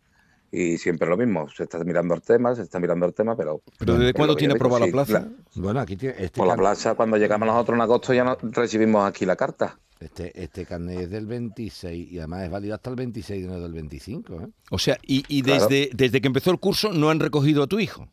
[0.53, 3.61] Y siempre lo mismo, se está mirando el tema, se está mirando el tema, pero...
[3.79, 5.29] ¿Pero desde es cuándo lo tiene aprobada sí, la plaza?
[5.57, 9.05] Bueno, aquí tiene este, Por la plaza, cuando llegamos nosotros en agosto, ya no recibimos
[9.07, 9.79] aquí la carta.
[9.99, 13.59] este, este carnet es del 26 y además es válido hasta el 26 y no
[13.61, 14.47] del 25, ¿eh?
[14.71, 15.67] O sea, y, y Claro.
[15.69, 18.07] desde, desde que empezó el curso no han recogido a tu hijo.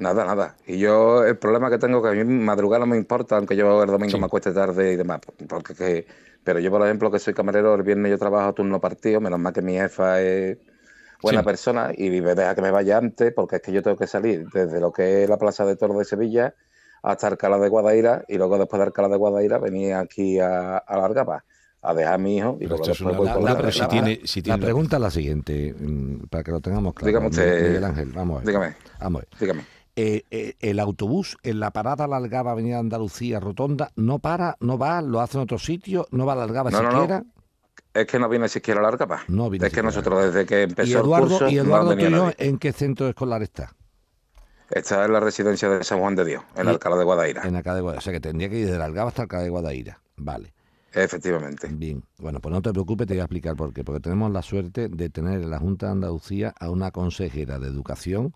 [0.00, 0.56] Nada, nada.
[0.66, 3.82] Y yo, el problema que tengo, que a mí madrugar no me importa, aunque yo
[3.82, 4.18] el domingo Sí.
[4.18, 5.20] me acueste tarde y demás.
[5.46, 6.06] Porque que,
[6.42, 9.52] pero yo, por ejemplo, que soy camarero, el viernes yo trabajo turno partido, menos mal
[9.52, 10.56] que mi jefa es
[11.22, 11.44] buena Sí.
[11.44, 14.46] persona y me deja que me vaya antes, porque es que yo tengo que salir
[14.48, 16.54] desde lo que es la Plaza de Toros de Sevilla
[17.02, 20.96] hasta Alcalá de Guadaira y luego después de Alcalá de Guadaira venir aquí a, a
[20.96, 21.44] Largaba
[21.82, 23.70] a dejar a mi hijo y luego es después voy la- por la- la, pero
[23.72, 24.02] si Largaba.
[24.04, 27.06] tiene- si La tiene- pregunta es la siguiente, mm, para que lo tengamos claro.
[27.08, 27.66] Dígame usted.
[27.68, 28.46] Miguel Ángel, vamos a ver.
[28.46, 29.38] Dígame, Vamos a ver.
[29.40, 29.79] dígame.
[29.96, 35.02] Eh, eh, el autobús en la parada Largaba, Avenida Andalucía, Rotonda, no para, no va,
[35.02, 37.00] lo hace en otro sitio, no va a Largaba No, no, no.
[37.00, 37.24] siquiera.
[37.92, 39.22] Es que no viene siquiera a Largaba.
[39.28, 42.32] No viene es que nosotros desde que Y empezó Eduardo, el curso y Eduardo.
[42.38, 43.74] ¿en qué centro escolar está?
[44.70, 47.42] Está en la residencia de San Juan de Dios, en Y- Alcalá de Guadaira.
[47.42, 47.98] En Alcalá de Guadaira.
[47.98, 50.00] O sea que tendría que ir de Largaba hasta Alcalá de Guadaira.
[50.16, 50.52] Vale.
[50.92, 51.68] Efectivamente.
[51.72, 53.82] Bien, bueno, pues no te preocupes, te voy a explicar por qué.
[53.84, 57.66] Porque tenemos la suerte de tener en la Junta de Andalucía a una consejera de
[57.68, 58.34] educación,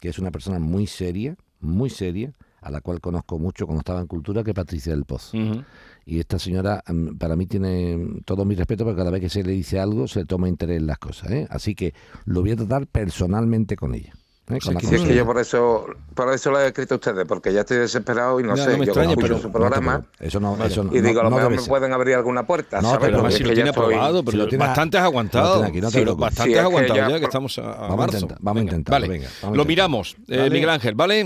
[0.00, 4.00] que es una persona muy seria, muy seria, a la cual conozco mucho cuando estaba
[4.00, 5.32] en cultura, que es Patricia del Poz.
[5.34, 5.62] Ujú.
[6.04, 9.42] Y esta señora, mm, para mí, tiene todo mi respeto, porque cada vez que se
[9.42, 11.30] le dice algo, se toma interés en las cosas.
[11.30, 11.46] ¿eh?
[11.50, 14.12] Así que lo voy a tratar personalmente con ella.
[14.52, 14.58] ¿Eh?
[14.64, 17.24] Con la Si es que yo por eso, por eso le he escrito a ustedes,
[17.26, 20.02] porque ya estoy desesperado y no sé, no me yo extraña, escucho pero su programa.
[20.18, 22.80] Eso no, eso no- y digo, a lo no mejor me pueden abrir alguna puerta,
[22.80, 23.06] No, ¿sabes?
[23.08, 25.62] pero Porque si lo que ya tiene aprobado, pero lo bastante has aguantado.
[26.04, 28.16] lo bastante has aguantado ya que estamos a, a Vamos a marzo.
[28.16, 30.50] intentar, vamos a Venga, intentarlo, Vale, venga, vamos a lo miramos, eh, Vale.
[30.50, 31.24] Miguel Ángel, ¿vale?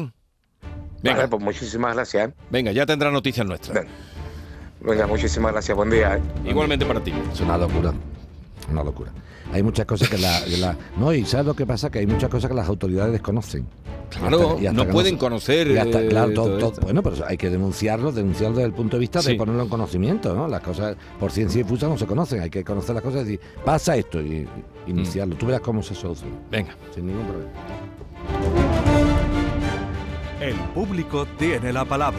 [1.02, 2.28] Venga, Vale, pues muchísimas gracias.
[2.30, 2.34] ¿eh?
[2.50, 3.74] venga, ya tendrás noticias nuestras.
[3.74, 3.90] Venga.
[4.80, 6.16] Venga, muchísimas gracias, buen día.
[6.16, 6.20] ¿eh?
[6.50, 7.12] Igualmente para ti.
[7.32, 7.92] Es una locura.
[8.70, 9.10] Una locura.
[9.52, 11.90] Hay muchas cosas que la, que la- No, y ¿sabes lo que pasa?
[11.90, 13.62] Que hay muchas cosas que las autoridades desconocen.
[14.10, 15.68] Y Claro, hasta- y hasta no pueden conocer.
[15.68, 16.80] y hasta- eh, claro, todo- todo todo- esto.
[16.82, 19.32] bueno, pero hay que denunciarlo, denunciarlo desde el punto de vista Sí.
[19.32, 20.46] de ponerlo en conocimiento, ¿no?
[20.48, 23.40] Las cosas por ciencia difusa no se conocen, hay que conocer las cosas y decir,
[23.64, 24.46] pasa esto y,
[24.86, 24.98] y Mm.
[24.98, 25.36] iniciarlo.
[25.36, 26.76] Tú verás cómo se soluciona, Venga.
[26.94, 27.50] sin ningún problema.
[30.40, 32.18] El público tiene la palabra.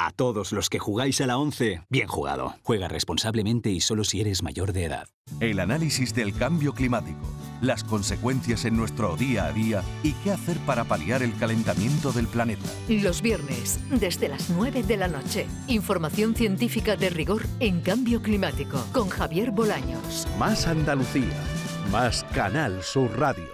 [0.00, 2.54] A todos los que jugáis a la 11, bien jugado.
[2.62, 5.08] Juega responsablemente y solo si eres mayor de edad.
[5.40, 7.18] El análisis del cambio climático,
[7.60, 12.28] las consecuencias en nuestro día a día y qué hacer para paliar el calentamiento del
[12.28, 12.62] planeta.
[12.88, 15.48] Los viernes, desde las 9 de la noche.
[15.66, 20.28] Información científica de rigor en cambio climático con Javier Bolaños.
[20.38, 21.42] Más Andalucía,
[21.90, 23.50] más Canal Sur Radio.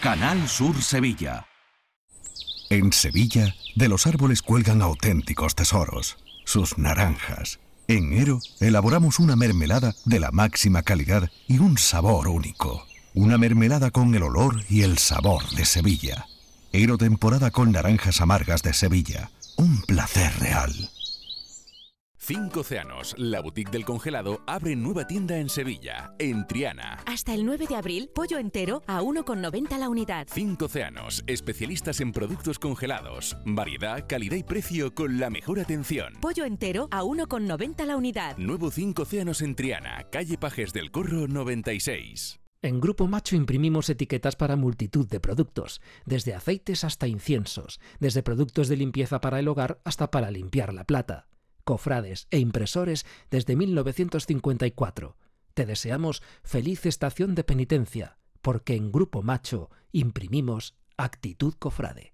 [0.00, 1.44] Canal Sur Sevilla.
[2.70, 7.60] En Sevilla, de los árboles cuelgan auténticos tesoros, sus naranjas.
[7.86, 12.86] En Ero elaboramos una mermelada de la máxima calidad y un sabor único.
[13.12, 16.26] Una mermelada con el olor y el sabor de Sevilla.
[16.72, 19.30] Ero temporada con naranjas amargas de Sevilla.
[19.56, 20.90] Un placer real.
[22.26, 27.02] Cinco Océanos, la boutique del congelado, abre nueva tienda en Sevilla, en Triana.
[27.04, 30.26] Hasta el 9 de abril, pollo entero a 1,90 la unidad.
[30.30, 33.36] Cinco Océanos, especialistas en productos congelados.
[33.44, 36.14] Variedad, calidad y precio con la mejor atención.
[36.22, 38.38] Pollo entero a 1,90 la unidad.
[38.38, 42.40] Nuevo Cinco Océanos en Triana, calle Pajes del Corro 96.
[42.62, 48.68] En Grupo Macho imprimimos etiquetas para multitud de productos, desde aceites hasta inciensos, desde productos
[48.68, 51.26] de limpieza para el hogar hasta para limpiar la plata
[51.64, 55.16] cofrades e impresores desde 1954.
[55.54, 62.13] Te deseamos feliz estación de penitencia, porque en Grupo Macho imprimimos actitud cofrade.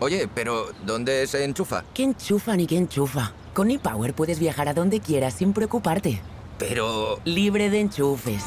[0.00, 1.84] Oye, pero ¿dónde se enchufa?
[1.92, 3.32] ¿Qué enchufa ni qué enchufa?
[3.52, 6.20] Con ePower puedes viajar a donde quieras sin preocuparte.
[6.58, 7.18] Pero...
[7.24, 8.44] Libre de enchufes.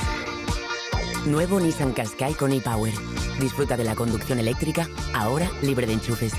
[1.26, 2.94] Nuevo Nissan Qashqai con ePower.
[3.40, 6.34] Disfruta de la conducción eléctrica, ahora libre de enchufes.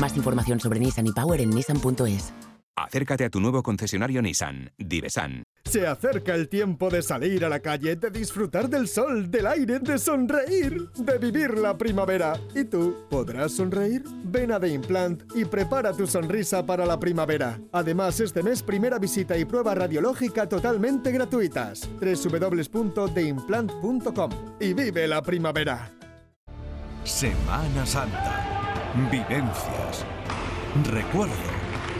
[0.00, 2.32] Más información sobre Nissan ePower en nissan.es.
[2.78, 5.44] Acércate a tu nuevo concesionario Nissan, Divesan.
[5.64, 9.78] Se acerca el tiempo de salir a la calle, de disfrutar del sol, del aire,
[9.78, 12.38] de sonreír, de vivir la primavera.
[12.54, 14.04] ¿Y tú podrás sonreír?
[14.24, 17.58] Ven a The Implant y prepara tu sonrisa para la primavera.
[17.72, 21.88] Además, este mes primera visita y prueba radiológica totalmente gratuitas.
[21.98, 25.90] www.theimplant.com y vive la primavera.
[27.04, 28.92] Semana Santa.
[29.10, 30.04] Vivencias.
[30.92, 31.55] Recuerdo.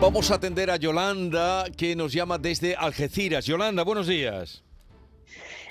[0.00, 3.44] Vamos a atender a Yolanda, que nos llama desde Algeciras.
[3.46, 4.62] Yolanda, buenos días.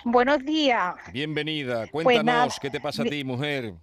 [0.03, 0.95] Buenos días.
[1.13, 1.87] Bienvenida.
[1.89, 3.73] Pues Cuéntanos qué te pasa a ti, mujer.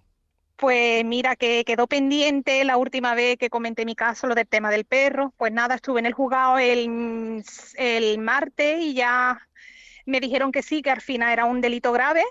[0.55, 4.69] Pues mira, que quedó pendiente la última vez que comenté mi caso, lo del tema
[4.69, 5.33] del perro.
[5.35, 7.43] Pues nada, estuve en el juzgado el,
[7.77, 9.41] el martes y ya
[10.05, 12.23] me dijeron que sí, que al final era un delito grave,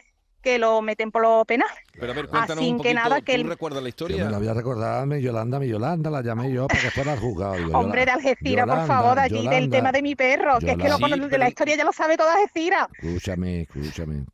[0.45, 1.67] que lo meten por lo penal.
[1.99, 3.89] Pero a ver, cuéntanos Así un que poquito, nada, que ¿tú el- recuerdas la Yo
[3.89, 4.25] historia?
[4.27, 7.13] me la voy a recordar, mi Yolanda, mi Yolanda, la llamé yo para que fuera
[7.13, 7.55] al juzgado.
[7.57, 10.73] Digo, Hombre de Algeciras, por favor, de allí del Yolanda, tema de mi perro, que
[10.73, 11.17] es que lo, Yolanda.
[11.17, 12.89] cono- de la historia ya lo sabe toda Algeciras.
[12.93, 14.25] Escúchame, escúchame.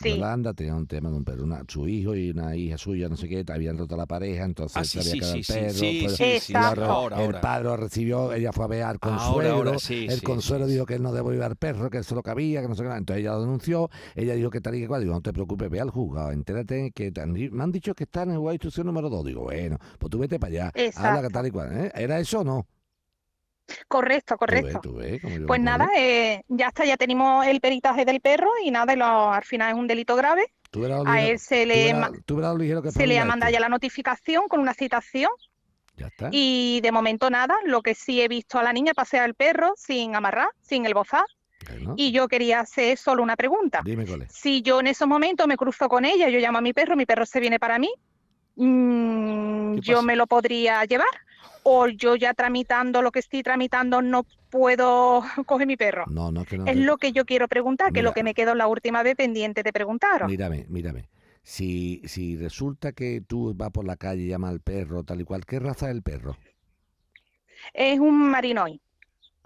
[0.00, 0.10] Sí.
[0.10, 1.44] Yolanda tenía un tema de un perro.
[1.44, 4.76] una- su hijo y una hija suya, no sé qué, habían roto la pareja, entonces
[4.76, 5.72] Ah, se sí, había sí, quedado sí, el sí, perro.
[5.78, 9.52] sí, pues, sí, sí, ahora ahora, el padre recibió, ella fue a ver al consuelo.
[9.54, 12.14] ahora, sí, el sí, consuelo sí, dijo que él no devolvió al perro, que eso
[12.14, 12.88] lo que había, que no sé qué.
[12.90, 15.02] Entonces ella lo denunció, ella dijo que tal y que cual.
[15.02, 17.94] Digo, no te preocupes, ve al juzgado, entérate que te han di- me han dicho
[17.94, 19.24] que está en el juzgado de instrucción número 2.
[19.26, 20.72] Digo, bueno, pues tú vete para allá.
[20.96, 21.76] Habla que tal y cual.
[21.86, 21.92] ¿eh?
[21.94, 22.66] ¿Era eso o no?
[23.86, 24.80] Correcto, Tú ves, correcto.
[24.80, 28.94] tú ves, Pues nada, eh, ya está, ya tenemos el peritaje del perro y nada,
[28.94, 30.46] y lo- al final es un delito grave.
[30.70, 33.60] Tú verás lo A él se le, tú verás que se le ha mandado ya
[33.60, 35.30] la notificación con una citación
[35.96, 36.28] Ya está.
[36.32, 39.72] y de momento nada, lo que sí he visto a la niña pasear al perro
[39.76, 41.24] sin amarrar, sin el bozar.
[41.96, 43.82] Y yo quería hacer solo una pregunta.
[43.84, 44.32] Dime cuál es.
[44.32, 47.06] Si yo en esos momentos me cruzo con ella, yo llamo a mi perro, mi
[47.06, 47.90] perro se viene para mí,
[48.56, 51.06] mm, ¿Qué yo me lo podría llevar.
[51.62, 56.04] O yo ya tramitando lo que estoy tramitando no puedo coger mi perro.
[56.08, 56.64] No, no, que no.
[56.66, 59.02] Es que- lo que yo quiero preguntar, que es lo que me quedó la última
[59.02, 60.28] vez pendiente de preguntaros.
[60.28, 61.08] Mírame, mírame.
[61.42, 65.24] Si, si resulta que tú vas por la calle y llamas al perro, tal y
[65.24, 66.36] cual, ¿qué raza es el perro?
[67.72, 68.80] Es un marinoy,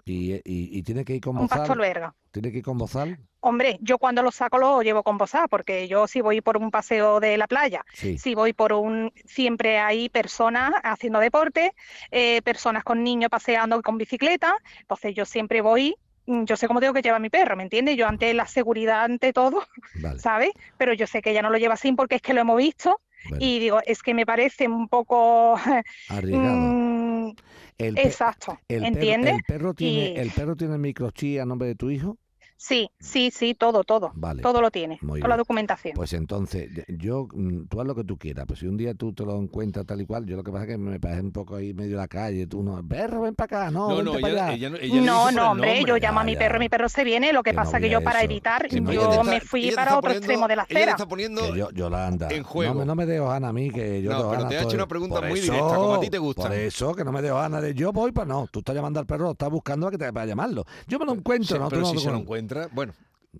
[0.05, 1.79] Y, y, y tiene que ir con un pastor bozal.
[1.79, 2.15] belga.
[2.31, 3.17] Tiene que ir con bozal.
[3.39, 6.71] Hombre, yo cuando lo saco lo llevo con bozal, porque yo si voy por un
[6.71, 8.17] paseo de la playa, Sí.
[8.17, 11.73] si voy por un, siempre hay personas haciendo deporte,
[12.11, 16.79] eh, personas con niños paseando con bicicleta, entonces yo siempre voy, mm, yo sé cómo
[16.81, 17.95] tengo que llevar a mi perro, ¿me entiendes?
[17.97, 19.63] Yo ante la seguridad, ante todo,
[20.01, 20.19] Vale.
[20.19, 20.51] ¿sabes?
[20.77, 22.99] Pero yo sé que ella no lo lleva así porque es que lo hemos visto
[23.29, 23.37] Bueno.
[23.45, 25.55] y digo, es que me parece un poco...
[26.09, 27.33] Arriesgado.
[27.77, 29.35] El exacto, el perro- ¿entiendes?
[29.35, 32.17] el perro tiene, Y- el perro tiene el microchip a nombre de tu hijo.
[32.65, 34.13] Sí, sí, sí, todo, todo.
[34.15, 34.41] Vale.
[34.41, 35.95] Todo lo tiene, Muy toda la documentación.
[35.95, 39.11] Pues entonces, yo, mm, tú haz lo que tú quieras, pues si un día tú
[39.11, 41.33] te lo encuentras tal y cual, yo lo que pasa es que me parece un
[41.33, 44.13] poco ahí medio de la calle, tú no, perro, ven para acá, no, No, no,
[44.13, 44.53] para ella- allá.
[44.55, 45.01] ella no- ella
[45.33, 46.59] No, hombre, yo llamo a mi Ya, perro, ya.
[46.59, 48.81] mi perro se viene, lo que Que no pasa que yo para evitar, que yo
[48.81, 50.91] me Ella fui para otro poniendo- extremo de la Ella acera.
[50.91, 52.73] está poniendo Que yo, Yolanda, en no juego.
[52.75, 54.87] me, no me dejo gana a mí, que yo No, pero te ha hecho una
[54.87, 56.47] pregunta por muy eso, directa, como a ti te gustan.
[56.47, 58.47] Por eso, que no me dejo gana de yo voy para no.
[58.49, 60.63] Tú estás llamando al perro, lo estás buscando a que te vaya a llamarlo.
[60.87, 61.65] Yo me lo encuentro, ¿no?
[61.65, 62.27] Tú pero no si lo se lo conoces.
[62.73, 62.93] Bueno,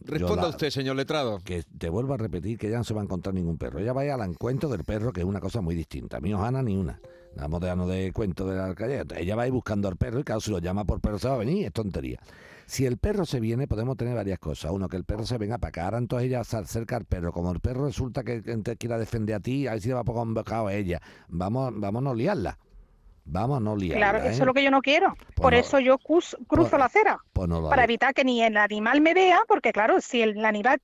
[0.06, 1.40] responda la- usted, señor letrado.
[1.44, 3.80] Que te vuelvo a repetir que ella no se va a encontrar ningún perro.
[3.80, 6.18] Ella va a ir al encuentro del perro, que es una cosa muy distinta.
[6.18, 7.00] A mí, Ohana, ni una.
[7.36, 9.04] Vamos de no de cuento de la calle.
[9.18, 11.28] Ella va a ir buscando al perro y claro, si lo llama por perro se
[11.28, 12.20] va a venir, es tontería.
[12.68, 14.72] Si el perro se viene, podemos tener varias cosas.
[14.72, 15.86] Uno, que el perro se venga para acá.
[15.86, 17.32] Ahora entonces ella se acerca al perro.
[17.34, 20.02] Como el perro resulta que te quiera defender a ti, a ver si le va
[20.02, 21.02] a poner un bocado a ella.
[21.28, 22.58] Vamos, vamos a liarla.
[23.26, 24.12] Vamos no liarla.
[24.12, 24.30] Claro, ¿eh?
[24.32, 25.16] eso es lo que yo no quiero.
[25.36, 28.58] Por no- eso yo cruzo pues- la acera, Pues no para evitar que ni el
[28.58, 30.80] animal me vea, porque claro, si el animal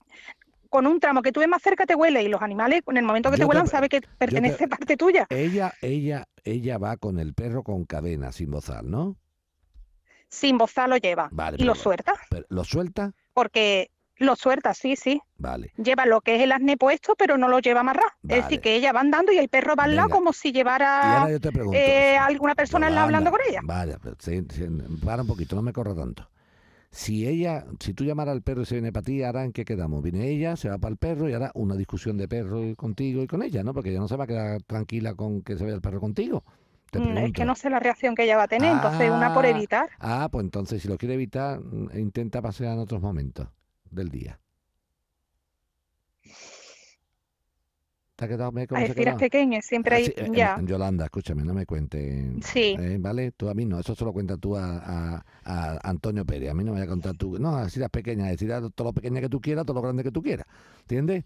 [0.70, 3.04] con un tramo que tú ves más cerca te huele y los animales en el
[3.04, 5.26] momento que Yo te te- huelan sabe que pertenece parte tuya.
[5.30, 9.18] Ella, ella, ella va con el perro con cadena, sin bozal, ¿no?
[10.30, 13.14] Sin bozal lo lleva Vale, y lo suelta, Pero, ¿Lo suelta?
[13.34, 15.22] porque lo suelta, sí, sí.
[15.38, 15.72] Vale.
[15.78, 18.10] Lleva lo que es el arnés puesto, pero no lo lleva amarrado.
[18.24, 18.42] Es Vale.
[18.44, 21.14] decir, que ella va andando y el perro va al lado como si Y llevara
[21.14, 21.80] ahora yo te pregunto.
[21.80, 23.62] eh, alguna persona Yolanda, hablando con ella.
[24.02, 24.66] Pero sí, sí,
[25.06, 26.30] para un poquito, no me corra tanto.
[26.92, 29.66] Si ella, si tú llamaras al perro y se viene para ti, ahora en qué
[29.66, 30.04] quedamos?
[30.04, 33.28] Viene ella, se va para el perro y hará una discusión de perro contigo y
[33.28, 33.74] con ella, ¿no?
[33.74, 36.44] Porque ella no se va a quedar tranquila con que se vaya el perro contigo.
[36.94, 39.46] Mm, Es que no sé la reacción que ella va a tener, entonces una por
[39.46, 39.90] Ah, evitar.
[40.00, 43.48] Ah, pues entonces si lo quiere evitar, mm, intenta pasear en otros momentos
[43.92, 44.40] del día.
[48.16, 48.52] ¿Te ha quedado?
[48.52, 49.20] ¿Ve cómo A se ha decir es quedado?
[49.20, 50.56] pequeño, siempre Ah, hay, sí, ya.
[50.58, 52.04] eh, Yolanda, escúchame, no me cuentes.
[52.44, 52.76] Sí.
[52.78, 53.32] eh, ¿Vale?
[53.32, 54.78] Tú a mí no, eso solo cuenta tú a,
[55.16, 56.50] a- a Antonio Pérez.
[56.52, 57.40] A mí no me voy a contar tú.
[57.40, 60.12] No, las pequeñas, decir a todo lo pequeña que tú quieras, todo lo grande que
[60.12, 60.46] tú quieras.
[60.82, 61.24] ¿Entiendes?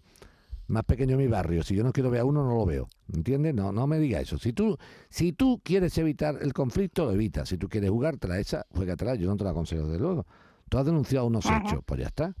[0.68, 1.62] Más pequeño mi barrio.
[1.62, 2.88] Si yo no quiero ver a uno, no lo veo.
[3.12, 3.54] ¿Entiendes?
[3.54, 4.38] No, no me digas eso.
[4.38, 4.78] Si tú,
[5.10, 7.48] si tú quieres evitar el conflicto, lo evitas.
[7.50, 9.14] Si tú quieres jugártela esa, juégatela.
[9.16, 10.26] Yo no te la aconsejo, desde luego.
[10.70, 11.58] Tú has denunciado unos Ajá.
[11.58, 12.34] hechos, pues ya está.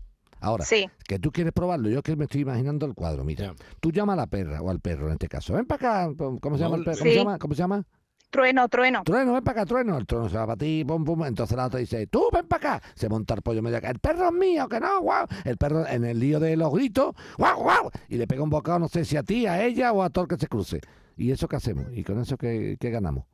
[0.44, 0.88] Ahora, Sí.
[1.08, 3.24] que tú quieres probarlo, yo es que me estoy imaginando el cuadro.
[3.24, 5.54] Mira, tú llama a la perra o al perro en este caso.
[5.54, 6.14] Ven para acá.
[6.40, 6.98] ¿Cómo se llama el perro?
[6.98, 7.16] ¿Cómo se Sí.
[7.18, 7.38] llama?
[7.38, 7.84] ¿Cómo se llama?
[8.30, 9.02] Trueno, trueno.
[9.04, 9.96] Trueno, ven para acá, trueno.
[9.96, 11.24] El trueno se va para ti, pum, pum.
[11.24, 12.86] Entonces la otra dice, tú ven para acá.
[12.94, 13.90] Se monta el pollo medio acá.
[13.90, 15.26] El perro es mío, que no, guau.
[15.44, 17.90] El perro en el lío de los gritos, guau, guau.
[18.08, 20.24] Y le pega un bocado, no sé si a ti, a ella o a todo
[20.24, 20.80] el que se cruce.
[21.16, 21.86] ¿Y eso qué hacemos?
[21.92, 23.24] ¿Y con eso qué, qué ganamos?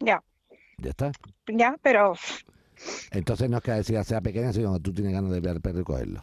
[0.00, 0.22] Ya,
[0.78, 1.10] Ya está.
[1.48, 2.14] ya, pero
[3.10, 5.60] Entonces no es que decir sea pequeña, sino que tú tienes ganas de ver al
[5.60, 6.22] perro y cogerlo.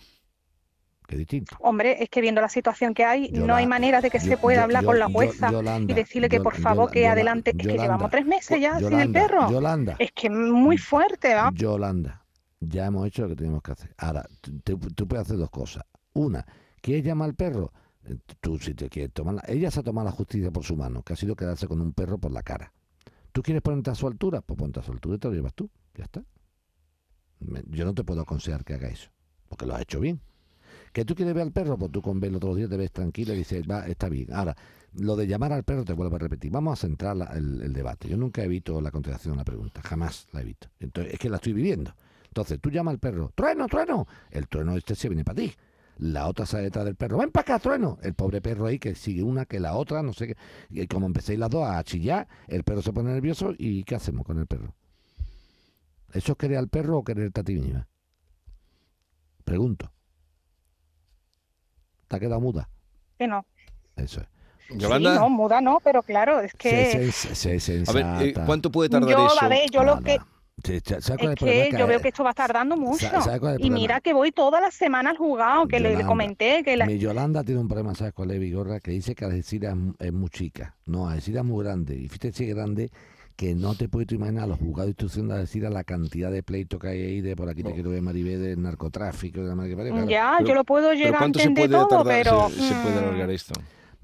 [1.08, 1.56] es distinto.
[1.60, 4.38] Hombre, es que viendo la situación que hay, no hay manera de que yo- se
[4.38, 7.52] pueda yo- hablar yo- con la jueza Yolanda, y decirle que por favor que adelante.
[7.52, 9.52] Es que llevamos tres meses ya sin el perro.
[9.52, 9.96] Yolanda.
[10.00, 11.52] Es que muy fuerte, ¿va?
[11.54, 12.26] Yolanda,
[12.60, 13.94] ya hemos hecho lo que tenemos que hacer.
[14.00, 15.84] Ahora, tú, tú- tú puedes hacer dos cosas.
[16.14, 16.44] Una,
[16.82, 17.72] ¿quieres llamar al perro?
[18.08, 19.36] Eh, Tú, si te quieres tomar...
[19.36, 21.82] la- Ella se ha tomado la justicia por su mano, que ha sido quedarse con
[21.82, 22.72] un perro por la cara.
[23.32, 24.42] ¿Tú quieres ponerte a su altura?
[24.42, 25.70] Pues ponte a su altura y te lo llevas tú.
[25.94, 26.24] Ya está.
[27.40, 29.10] Yo no te puedo aconsejar que haga eso,
[29.50, 30.22] porque lo has hecho bien.
[30.94, 31.78] ¿Que tú quieres ver al perro?
[31.78, 34.32] Pues tú con verlo todos los días te ves tranquilo y dices, va, está bien.
[34.34, 34.56] Ahora,
[34.94, 36.52] lo de llamar al perro te vuelvo a repetir.
[36.52, 38.08] Vamos a centrar el debate.
[38.08, 40.70] Yo nunca evito la contestación a la pregunta, jamás la evito.
[40.80, 41.94] Entonces, es que la estoy viviendo.
[42.28, 44.08] Entonces, tú llamas al perro, trueno, trueno.
[44.32, 45.54] El trueno este se viene para ti.
[45.98, 47.98] La otra sale detrás del perro, ven para acá, trueno.
[48.02, 50.38] El pobre perro ahí que sigue una que la otra, no sé qué.
[50.70, 54.26] Y como empecéis las dos a chillar, el perro se pone nervioso y ¿qué hacemos
[54.26, 54.74] con el perro?
[56.16, 57.88] ¿Eso es querer al perro o quererte a ti misma?
[59.44, 59.92] Pregunto.
[62.08, 62.70] ¿Te ha quedado muda?
[63.18, 63.46] Que no.
[63.96, 64.28] Eso es.
[64.70, 67.12] Sí, no, muda no, pero claro, es que...
[67.12, 68.34] Se- se- se- A ver, eh.
[68.48, 69.38] ¿cuánto puede tardar Yo, eso?
[69.46, 70.18] a ver, yo lo que...
[70.64, 73.08] Sí, ¿sabes cuál Es que yo veo que esto va a estar dando mucho.
[73.22, 75.90] ¿sabes cuál es el Y mira que voy toda la semana al juzgado, que le,
[75.90, 76.86] le Yolanda, comenté que la...
[76.88, 78.80] Mi Yolanda tiene un problema, ¿sabes cuál es, Vigorra?
[78.80, 80.76] Que dice que Algeciras es muy chica.
[80.86, 81.96] No, Algeciras es muy grande.
[81.96, 82.90] Y fíjate si es grande
[83.36, 86.80] que no te puedes imaginar los juzgados de instrucción de Algeciras la cantidad de pleito
[86.80, 89.72] que hay ahí de por aquí te quiero ver Maribé del narcotráfico de la madre
[89.72, 90.10] que parió, claro.
[90.10, 92.50] Ya, yo lo puedo ¿Pero llegar a se entender puede todo, tardar, pero...
[92.50, 93.54] se, se puede mm, alargar esto?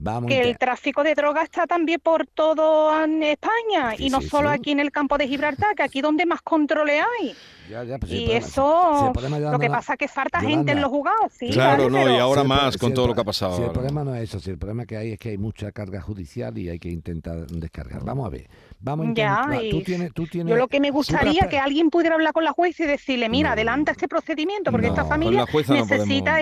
[0.04, 4.20] Vamos que el tráfico de drogas está también por todo en España Sí, y no
[4.20, 4.56] sí, solo sí.
[4.56, 7.36] aquí en el campo de Gibraltar, que aquí donde más controles hay.
[7.70, 9.14] Ya, ya, pues y problema- eso,
[9.52, 11.50] lo que pasa es que falta Yolanda, gente en los juzgados, sí.
[11.52, 13.56] Claro, vale, no, y ahora más con todo lo que ha pasado.
[13.56, 15.72] Si el problema no es eso, si el problema que hay es que hay mucha
[15.72, 18.04] carga judicial y hay que intentar descargar.
[18.04, 18.50] Vamos a ver.
[18.80, 19.70] Vamos a Ya, intentar.
[19.70, 22.34] Tú y tienes, tú tienes, Yo lo que me gustaría traspa- que alguien pudiera hablar
[22.34, 26.40] con la jueza y decirle, mira, adelanta este procedimiento, porque No, esta familia no necesita...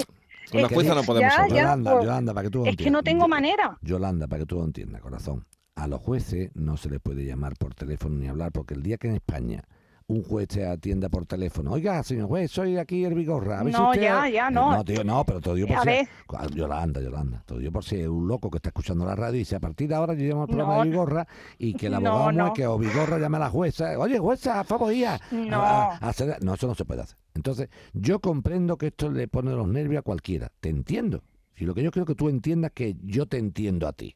[0.52, 1.50] Con la es- jueza no podemos ya, hablar.
[1.58, 3.78] ya, Yolanda, pues, Yolanda, para que tú lo es que no tengo manera.
[3.82, 5.46] Yolanda, para que tú lo entiendas, corazón.
[5.76, 8.98] A los jueces no se les puede llamar por teléfono ni hablar, porque el día
[8.98, 9.64] que en España
[10.10, 13.64] un juez te atienda por teléfono, oiga, señor juez, soy aquí el Vigorra.
[13.64, 14.02] No, usted-".
[14.02, 14.72] ya, ya, Eh, no.
[14.76, 15.88] No, tío, no, pero te digo por A si...
[15.88, 16.08] ver.
[16.56, 19.40] Yolanda, Yolanda, te digo por si es un loco que está escuchando la radio y
[19.40, 21.92] dice, a partir de ahora yo llamo al programa No, de Vigorra y que el
[21.94, 22.46] no, abogado no.
[22.46, 23.98] mueque o Vigorra llame a la jueza.
[24.00, 25.20] Oye, jueza, a favor, ya.
[25.32, 25.62] No.
[25.62, 27.18] A- a- hacer- no, eso no se puede hacer.
[27.36, 30.52] Entonces, yo comprendo que esto le pone los nervios a cualquiera.
[30.60, 31.24] Te entiendo.
[31.56, 34.16] Y lo que yo quiero que tú entiendas que yo te entiendo a ti.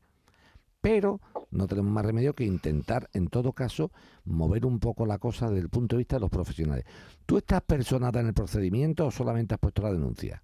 [0.84, 1.22] Pero
[1.52, 3.90] no tenemos más remedio que intentar, en todo caso,
[4.26, 6.84] mover un poco la cosa desde el punto de vista de los profesionales.
[7.26, 10.44] ¿Tú estás personada en el procedimiento o solamente has puesto la denuncia?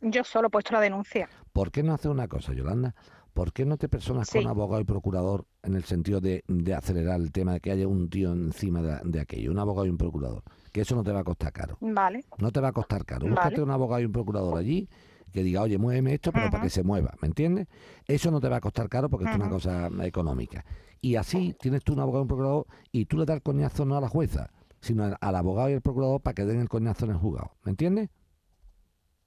[0.00, 1.28] Yo solo he puesto la denuncia.
[1.52, 2.94] ¿Por qué no haces una cosa, Yolanda?
[3.34, 4.38] ¿Por qué no te personas Sí.
[4.38, 7.86] con abogado y procurador en el sentido de, de acelerar el tema de que haya
[7.86, 10.42] un tío encima de, de aquello, un abogado y un procurador?
[10.72, 11.76] Que eso no te va a costar caro.
[11.82, 12.24] Vale.
[12.38, 13.26] No te va a costar caro.
[13.26, 13.34] Vale.
[13.34, 14.88] Búscate un abogado y un procurador allí
[15.32, 17.66] que diga, oye, muéveme esto, pero para que se mueva, ¿me entiendes?
[18.06, 20.64] Eso no te va a costar caro porque esto es una cosa económica.
[21.00, 23.84] Y así tienes tú un abogado y un procurador y tú le das el coñazo
[23.84, 24.50] no a la jueza,
[24.80, 27.52] sino al, al abogado y al procurador para que den el coñazo en el juzgado,
[27.64, 28.08] ¿me entiendes?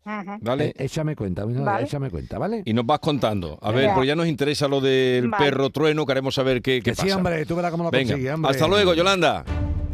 [0.03, 0.37] Ujú.
[0.41, 0.65] Vale.
[0.69, 1.85] Eh, échame cuenta, mira, Vale.
[1.85, 2.63] échame cuenta, ¿vale?
[2.65, 3.59] Y nos vas contando.
[3.61, 3.95] A ver, Ya.
[3.95, 5.45] pues ya nos interesa lo del Vale.
[5.45, 7.03] perro trueno, queremos saber qué, qué Que pasa.
[7.03, 8.49] sí, hombre, tú verás cómo lo Venga, consigue, hombre.
[8.51, 9.45] hasta luego, Yolanda.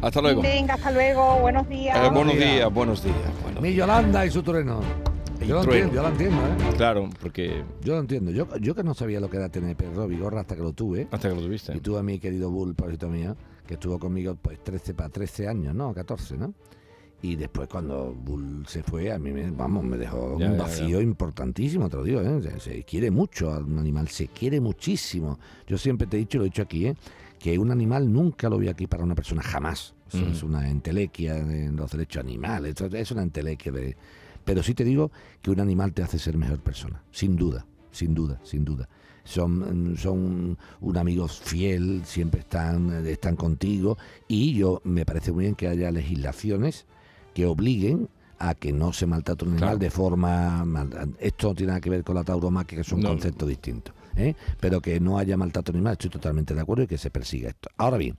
[0.02, 0.42] Hasta luego.
[0.42, 1.40] Venga, hasta luego.
[1.42, 1.98] Buenos días.
[1.98, 2.54] Eh, buenos días.
[2.54, 3.16] días, buenos días.
[3.44, 3.80] buenos Mi días.
[3.80, 4.80] Yolanda y su trueno.
[5.48, 5.86] Yo lo trueno.
[5.88, 6.74] entiendo, yo lo entiendo, ¿eh?
[6.78, 8.32] Claro, porque Yo lo entiendo.
[8.32, 11.08] Yo, yo que no sabía lo que era tener perro vigorra hasta que lo tuve.
[11.12, 11.76] hasta que lo tuviste.
[11.76, 13.36] Y tuve a mi querido Bull, pobrecito mío,
[13.66, 15.94] que estuvo conmigo pues 13 para 13 años, ¿no?
[15.94, 16.54] 14, ¿no?
[17.22, 20.64] Y después cuando Bull se fue, a mí me, vamos, me dejó Ya, un ya,
[20.64, 22.42] vacío importantísimo, te lo digo, ¿eh?
[22.44, 25.40] Se, se quiere mucho a un animal, se quiere muchísimo.
[25.66, 26.96] Yo siempre te he dicho, lo he dicho aquí, ¿eh?
[27.40, 29.94] Que un animal nunca lo voy aquí para una persona, jamás.
[30.10, 33.98] Eso es una entelequia de los derechos animales, eso es una entelequia de...
[34.48, 35.12] Pero sí te digo
[35.44, 38.88] que un animal te hace ser mejor persona, sin duda, sin duda, sin duda.
[39.26, 45.34] Son, mm, son un amigo fiel, siempre están, eh, están contigo y yo me parece
[45.34, 46.86] muy bien que haya legislaciones
[47.34, 48.08] que obliguen
[48.40, 49.80] a que no se maltrate un animal Claro.
[49.80, 50.66] de forma...
[51.20, 53.10] Esto no tiene nada que ver con la tauromaquia, que son No.
[53.10, 53.94] conceptos distintos.
[54.16, 54.34] ¿eh?
[54.62, 57.70] Pero que no haya maltrato animal, estoy totalmente de acuerdo y que se persiga esto.
[57.78, 58.16] Ahora bien,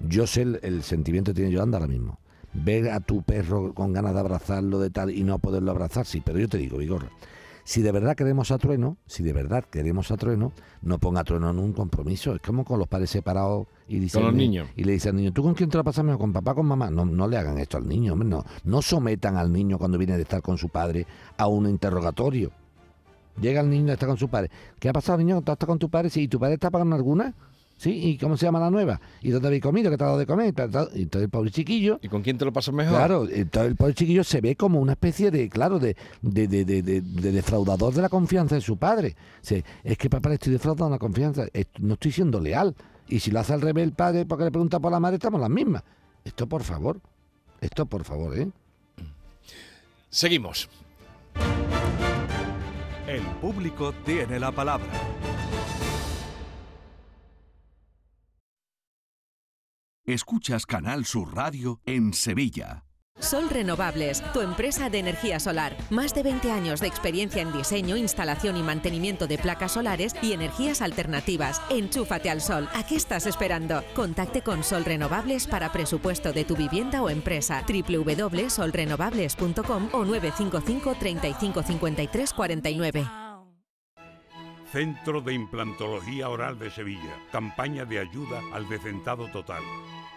[0.00, 2.18] yo sé el, el sentimiento que tiene Yolanda ahora mismo.
[2.54, 6.22] Ver a tu perro con ganas de abrazarlo de tal y no poderlo abrazar, sí,
[6.24, 7.10] pero yo te digo, Vigorra,
[7.64, 10.52] si de verdad queremos a Trueno, si de verdad queremos a Trueno,
[10.82, 12.34] no ponga a Trueno en un compromiso.
[12.34, 14.68] Es como con los padres separados y dicen, Con los niños.
[14.76, 16.20] Y le dicen al niño, ¿tú con quién te lo pasas mejor?
[16.20, 16.90] ¿Con papá con mamá?
[16.90, 18.44] No, no le hagan esto al niño, hombre, no.
[18.64, 21.06] No sometan al niño cuando viene de estar con su padre
[21.38, 22.52] a un interrogatorio.
[23.40, 24.50] Llega el niño, está con su padre.
[24.78, 25.40] ¿Qué ha pasado, niño?
[25.40, 26.10] ¿Tú estás con tu padre?
[26.10, 27.34] Sí, ¿y tu padre está pagando alguna?
[27.76, 27.90] ¿Sí?
[27.90, 29.00] ¿Y cómo se llama la nueva?
[29.20, 29.90] ¿Y dónde habéis comido?
[29.90, 30.46] ¿Qué te ha dado de comer?
[30.46, 31.98] Y entonces el pobre chiquillo...
[32.02, 32.94] ¿Y con quién te lo pasas mejor?
[32.96, 36.64] Claro, entonces el pobre chiquillo se ve como una especie de, claro, de, de, de,
[36.64, 39.16] de, de- de defraudador de la confianza de su padre.
[39.42, 41.46] Se- es que papá le estoy defraudando la confianza,
[41.80, 42.74] no estoy siendo leal.
[43.08, 45.40] Y si lo hace al revés el padre porque le pregunta por la madre, estamos
[45.40, 45.82] las mismas.
[46.24, 47.00] Esto por favor,
[47.60, 48.48] esto por favor, ¿eh?
[50.08, 50.70] Seguimos.
[53.06, 54.86] El público tiene la palabra.
[60.06, 62.84] Escuchas Canal Sur Radio en Sevilla.
[63.18, 65.74] Sol Renovables, tu empresa de energía solar.
[65.88, 70.34] Más de 20 años de experiencia en diseño, instalación y mantenimiento de placas solares y
[70.34, 71.62] energías alternativas.
[71.70, 72.68] Enchúfate al sol.
[72.74, 73.82] ¿A qué estás esperando?
[73.94, 77.64] Contacte con Sol Renovables para presupuesto de tu vivienda o empresa.
[77.66, 83.06] www.solrenovables.com o 955 35 53 49.
[84.74, 87.16] Centro de Implantología Oral de Sevilla.
[87.30, 89.62] Campaña de ayuda al decentado total.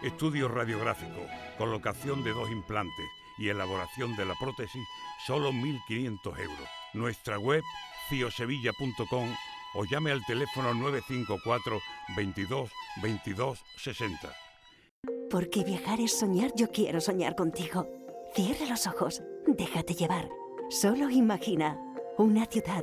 [0.02, 1.20] Estudio radiográfico,
[1.56, 3.06] colocación de dos implantes
[3.38, 4.82] y elaboración de la prótesis,
[5.24, 6.68] solo 1.500 euros.
[6.92, 7.62] Nuestra web,
[8.08, 9.28] ciosevilla.com
[9.76, 11.78] o llame al teléfono 954
[12.16, 12.68] 22
[13.00, 14.34] 22 60.
[15.30, 17.86] Porque viajar es soñar, yo quiero soñar contigo.
[18.34, 20.28] Cierra los ojos, déjate llevar.
[20.68, 21.78] Solo imagina
[22.18, 22.82] una ciudad,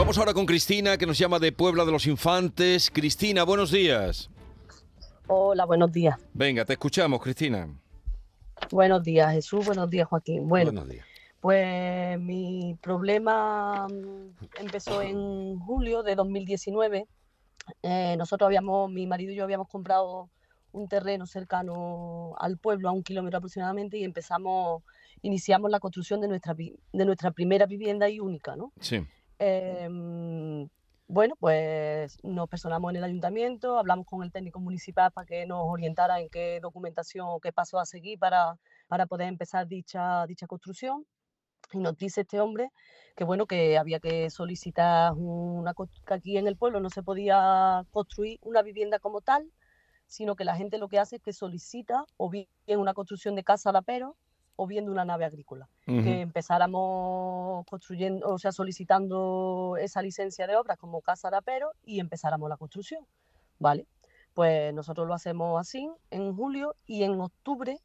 [0.00, 2.90] Vamos ahora con Cristina, que nos llama de Puebla de los Infantes.
[2.90, 4.30] Cristina, buenos días.
[5.26, 6.18] Hola, buenos días.
[6.32, 7.68] Venga, te escuchamos, Cristina.
[8.70, 9.66] Buenos días, Jesús.
[9.66, 10.48] Buenos días, Joaquín.
[10.48, 11.06] Bueno, Buenos días.
[11.40, 17.06] pues mi problema mm, empezó en julio de 2019.
[17.82, 20.30] Eh, nosotros habíamos, mi marido y yo habíamos comprado
[20.72, 24.82] un terreno cercano al pueblo, a un kilómetro aproximadamente, y empezamos,
[25.20, 28.72] iniciamos la construcción de nuestra, de nuestra primera vivienda y única, ¿no?
[28.80, 29.06] Sí.
[29.42, 30.68] Em,
[31.08, 35.60] bueno, pues nos personamos en el ayuntamiento, hablamos con el técnico municipal para que nos
[35.64, 40.46] orientara en qué documentación o qué paso a seguir para, para poder empezar dicha, dicha
[40.46, 41.06] construcción.
[41.72, 42.70] Y nos dice este hombre
[43.16, 47.84] que bueno, que había que solicitar una, que aquí en el pueblo no se podía
[47.92, 49.50] construir una vivienda como tal,
[50.06, 53.44] sino que la gente lo que hace es que solicita o bien una construcción de
[53.44, 54.16] casa rapero
[54.56, 55.68] o bien de una nave agrícola.
[55.86, 62.48] Que empezáramos construyendo, o sea, solicitando esa licencia de obra como casa rapero y empezáramos
[62.48, 63.04] la construcción,
[63.58, 63.86] ¿vale?
[64.34, 67.80] Pues nosotros lo hacemos así en julio y en octubre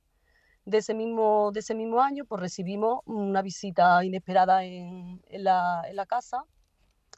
[0.65, 5.83] de ese mismo, de ese mismo año, pues recibimos una visita inesperada en, en la,
[5.87, 6.43] en la casa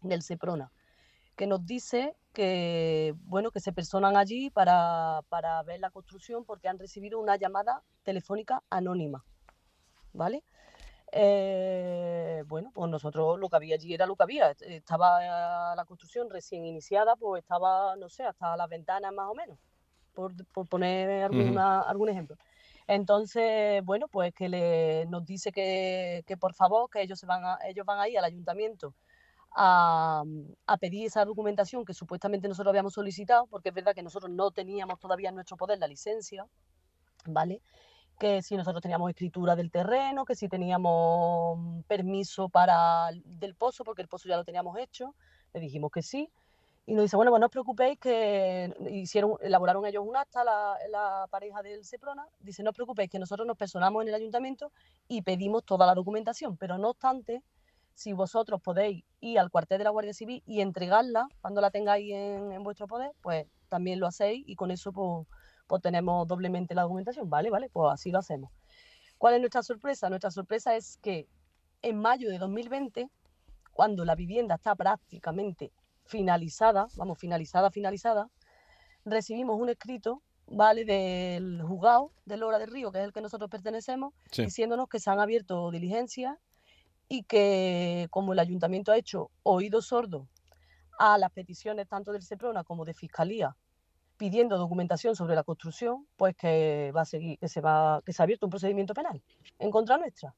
[0.02, 0.72] del Seprona,
[1.36, 6.68] que nos dice que, bueno, que se personan allí para, para ver la construcción porque
[6.68, 9.24] han recibido una llamada telefónica anónima,
[10.18, 10.44] ¿vale?
[11.12, 14.52] Eh, bueno, pues nosotros lo que había allí era lo que había.
[14.52, 19.28] est- Estaba eh, la construcción recién iniciada, pues estaba, no sé, hasta las ventanas más
[19.30, 19.60] o menos,
[20.14, 22.38] por, por poner alguna, algún ejemplo.
[22.88, 27.46] Entonces, bueno, pues que le, nos dice que, que por favor, que ellos, se van
[27.46, 28.96] a, ellos van a ir al ayuntamiento
[29.56, 30.24] a,
[30.68, 34.52] a pedir esa documentación que supuestamente nosotros habíamos solicitado, porque es verdad que nosotros no
[34.52, 36.46] teníamos todavía en nuestro poder la licencia,
[37.26, 37.62] ¿vale?
[38.20, 43.84] Que si nosotros teníamos escritura del terreno, que si teníamos permiso para el- del pozo,
[43.84, 45.16] porque el pozo ya lo teníamos hecho,
[45.54, 46.30] le dijimos que sí.
[46.88, 50.78] Y nos dice, bueno, pues no os preocupéis que hicieron, elaboraron ellos un acta, la,
[50.90, 54.72] la pareja del Seprona, dice, no os preocupéis que nosotros nos personamos en el ayuntamiento
[55.08, 57.44] y pedimos toda la documentación, pero no obstante,
[57.94, 62.12] si vosotros podéis ir al cuartel de la Guardia Civil y entregarla cuando la tengáis
[62.14, 65.28] en, en vuestro poder, pues también lo hacéis y con eso pues,
[65.68, 67.50] pues tenemos doblemente la documentación, ¿vale?
[67.50, 68.52] Vale, pues así lo hacemos.
[69.18, 70.10] ¿Cuál es nuestra sorpresa?
[70.10, 71.28] Nuestra sorpresa es que
[71.82, 73.10] en mayo de 2020,
[73.74, 75.72] cuando la vivienda está prácticamente
[76.06, 78.30] finalizada, vamos, finalizada, finalizada,
[79.06, 83.50] recibimos un escrito, ¿vale?, del juzgado de Lora del Río, que es el que nosotros
[83.50, 84.44] pertenecemos, Sí.
[84.44, 86.38] diciéndonos que se han abierto diligencias
[87.10, 90.28] y que como el ayuntamiento ha hecho oído sordo
[91.00, 93.56] a las peticiones tanto del Seprona como de Fiscalía
[94.18, 98.22] pidiendo documentación sobre la construcción, pues que va a seguir, que se va, que se
[98.22, 99.22] ha abierto un procedimiento penal
[99.60, 100.36] en contra nuestra.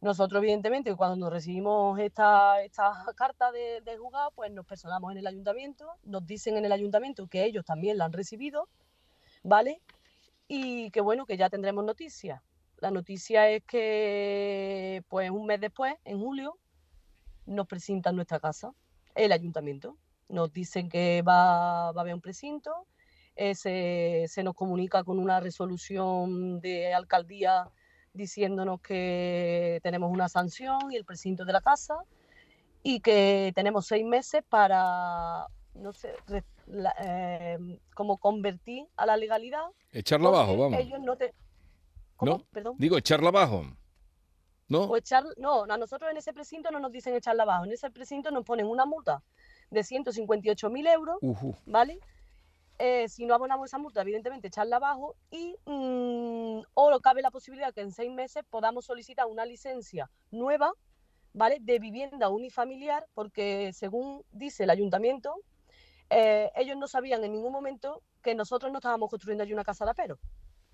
[0.00, 5.26] Nosotros, evidentemente, cuando recibimos esta, esta carta de- del juzgado, pues nos personamos en el
[5.26, 8.68] ayuntamiento, nos dicen en el ayuntamiento que ellos también la han recibido,
[9.42, 9.82] ¿vale?
[10.46, 12.40] Y que bueno, que ya tendremos noticias.
[12.76, 16.56] La noticia es que, pues un mes después, en julio,
[17.44, 18.72] nos presentan nuestra casa,
[19.16, 19.96] el ayuntamiento.
[20.28, 22.86] Nos dicen que va, va a haber un precinto,
[23.36, 27.68] eh, se, se nos comunica con una resolución de alcaldía
[28.12, 31.96] diciéndonos que tenemos una sanción y el precinto de la casa
[32.82, 37.58] y que tenemos seis meses para, no sé, re- la- eh,
[37.94, 39.64] como convertir a la legalidad.
[39.92, 40.80] Echarla abajo, vamos.
[40.80, 41.32] Ellos no te...
[42.20, 42.38] ¿No?
[42.50, 42.74] Perdón.
[42.78, 43.64] Digo, echarla abajo.
[44.68, 44.82] ¿No?
[44.82, 47.64] O echar, no, a nosotros en ese precinto no nos dicen echarla abajo.
[47.64, 49.22] En ese precinto nos ponen una multa
[49.70, 51.18] de 158.000 euros.
[51.66, 51.98] ¿vale?
[52.78, 57.74] Eh, si no abonamos esa multa, evidentemente echarla abajo y mm, o cabe la posibilidad
[57.74, 60.72] que en seis meses podamos solicitar una licencia nueva,
[61.32, 61.58] ¿vale?
[61.60, 65.34] De vivienda unifamiliar, porque según dice el ayuntamiento,
[66.10, 69.84] eh, ellos no sabían en ningún momento que nosotros no estábamos construyendo allí una casa
[69.84, 70.20] de aperos,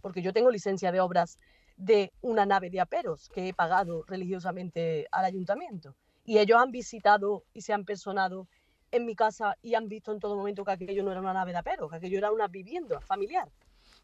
[0.02, 1.38] porque yo tengo licencia de obras
[1.76, 5.96] de una nave de aperos que he pagado religiosamente al ayuntamiento.
[6.24, 8.46] Y ellos han visitado y se han personado
[8.96, 11.52] en mi casa y han visto en todo momento que aquello no era una nave
[11.52, 13.48] de aperos, que aquello era una vivienda familiar.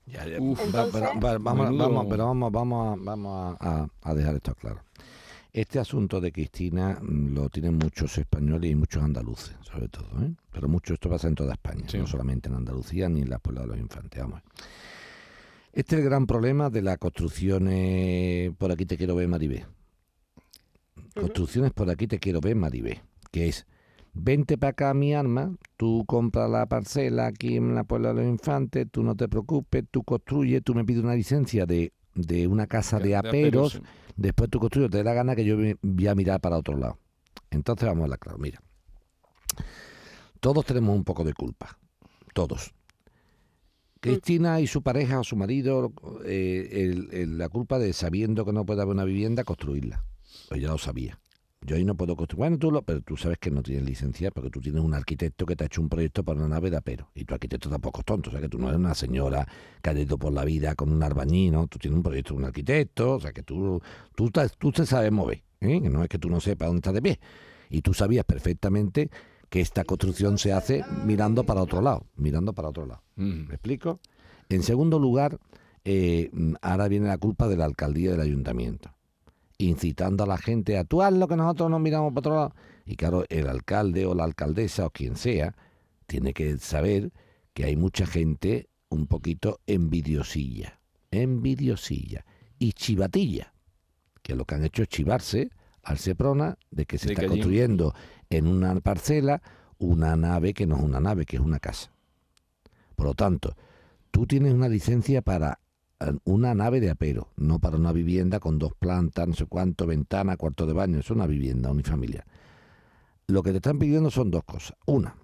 [0.07, 0.59] Ya, ya, Uf.
[0.59, 4.55] va- Entonces- pero- vamos, vamos, pero vamos, vamos, a, vamos a, a- a dejar esto
[4.55, 4.82] claro.
[5.53, 10.07] Este asunto de Cristina mm, lo tienen muchos españoles y muchos andaluces, sobre todo.
[10.22, 10.32] ¿eh?
[10.53, 13.64] Pero mucho esto pasa en toda España, no solamente en Andalucía ni en las pueblas
[13.64, 14.20] de los infantes.
[14.22, 14.43] Vamos.
[15.72, 19.66] Este es el gran problema de las construcciones por aquí te quiero ver, Maribé.
[21.14, 23.03] Construcciones por aquí te quiero ver, Maribé.
[23.32, 23.66] Que es,
[24.13, 28.27] vente para acá mi arma, tú compras la parcela aquí en la Puebla de los
[28.27, 32.67] Infantes, tú no te preocupes, tú construyes, tú me pides una licencia de, de una
[32.67, 34.13] casa de, de aperos, aperos, sí.
[34.17, 36.99] después tú construyes, te da la gana que yo voy a mirar para otro lado.
[37.51, 38.61] Entonces vamos a hablar claro, mira.
[40.41, 41.79] Todos tenemos un poco de culpa,
[42.35, 42.73] todos.
[44.01, 45.93] Cristina y su pareja o su marido,
[46.25, 50.05] eh, el- el- la culpa de sabiendo que no puede haber una vivienda, construirla.
[50.49, 51.19] Pues ya lo sabía.
[51.71, 52.39] Yo ahí no puedo construir.
[52.41, 55.47] Bueno, tú lo, pero tú sabes que no tienes licencia porque tú tienes un arquitecto
[55.47, 57.11] que te ha hecho un proyecto para una nave de apero.
[57.14, 58.29] Y tu arquitecto tampoco es tonto.
[58.31, 59.47] O sea, que tú no eres una señora
[59.81, 61.68] que ha ido por la vida con un arbañí, ¿no?
[61.68, 63.14] Tú tienes un proyecto de un arquitecto.
[63.14, 63.81] O sea, que tú,
[64.16, 65.45] tú, te- tú te sabes mover.
[65.61, 65.79] ¿eh?
[65.79, 67.21] No es que tú no sepas dónde estás de pie.
[67.71, 69.09] Y tú sabías perfectamente
[69.49, 72.05] que esta construcción se hace mirando para otro lado.
[72.16, 73.05] Mirando para otro lado.
[73.14, 74.01] ¿Me explico?
[74.49, 75.39] En segundo lugar,
[75.85, 78.91] eh, mm, ahora viene la culpa de la alcaldía del ayuntamiento
[79.67, 82.55] incitando a la gente a tú haz lo que nosotros nos miramos para otro lado.
[82.85, 85.55] Y claro, el alcalde o la alcaldesa o quien sea
[86.07, 87.13] tiene que saber
[87.53, 90.81] que hay mucha gente un poquito envidiosilla,
[91.11, 92.25] envidiosilla
[92.59, 93.55] y chivatilla,
[94.23, 95.51] que lo que han hecho es chivarse
[95.83, 97.95] al Seprona de que se De está que construyendo
[98.29, 99.43] en una parcela
[99.79, 101.91] una nave que no es una nave, que es una casa.
[102.97, 103.57] Por lo tanto,
[104.11, 105.59] tú tienes una licencia para
[106.25, 110.37] una nave de apero, no para una vivienda con dos plantas, no sé cuánto, ventana,
[110.37, 112.25] cuarto de baño, es una vivienda unifamiliar.
[113.27, 114.77] Lo que te están pidiendo son dos cosas.
[114.87, 115.15] Una,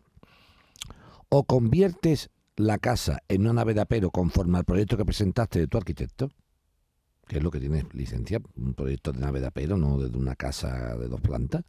[1.29, 5.67] o conviertes la casa en una nave de apero conforme al proyecto que presentaste de
[5.67, 6.31] tu arquitecto,
[7.27, 10.37] que es lo que tienes licencia, un proyecto de nave de apero, no de una
[10.37, 11.65] casa de dos plantas,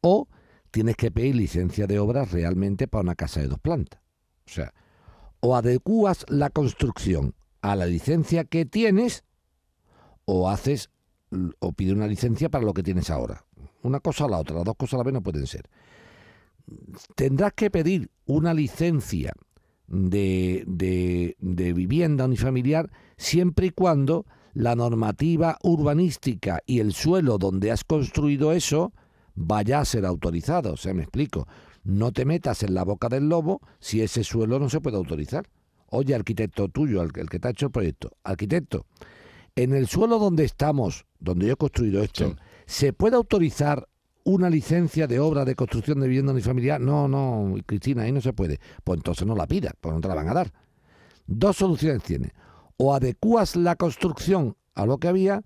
[0.00, 0.28] o
[0.70, 4.00] tienes que pedir licencia de obras realmente para una casa de dos plantas.
[4.46, 4.74] O sea,
[5.40, 9.24] o adecuas la construcción a la licencia que tienes
[10.24, 10.90] o haces
[11.60, 13.44] o pide una licencia para lo que tienes ahora.
[13.82, 15.68] Una cosa o la otra, las dos cosas a la vez no pueden ser.
[17.16, 19.32] Tendrás que pedir una licencia
[19.86, 27.70] de, de, de vivienda unifamiliar siempre y cuando la normativa urbanística y el suelo donde
[27.70, 28.92] has construido eso
[29.34, 30.74] vaya a ser autorizado.
[30.74, 31.46] O sea, me explico.
[31.84, 35.48] no te metas en la boca del lobo si ese suelo no se puede autorizar.
[35.94, 38.86] Oye, arquitecto tuyo, el, que te ha hecho el proyecto, arquitecto,
[39.54, 42.34] en el suelo donde estamos, donde yo he construido esto,
[42.64, 43.86] ¿se puede autorizar
[44.24, 46.80] una licencia de obra de construcción de vivienda unifamiliar?
[46.80, 48.58] No, no, Cristina, ahí no se puede.
[48.82, 50.50] Pues entonces no la pidas, pues no te la van a dar.
[51.26, 52.32] Dos soluciones tiene.
[52.78, 55.42] O adecuas la construcción a lo que había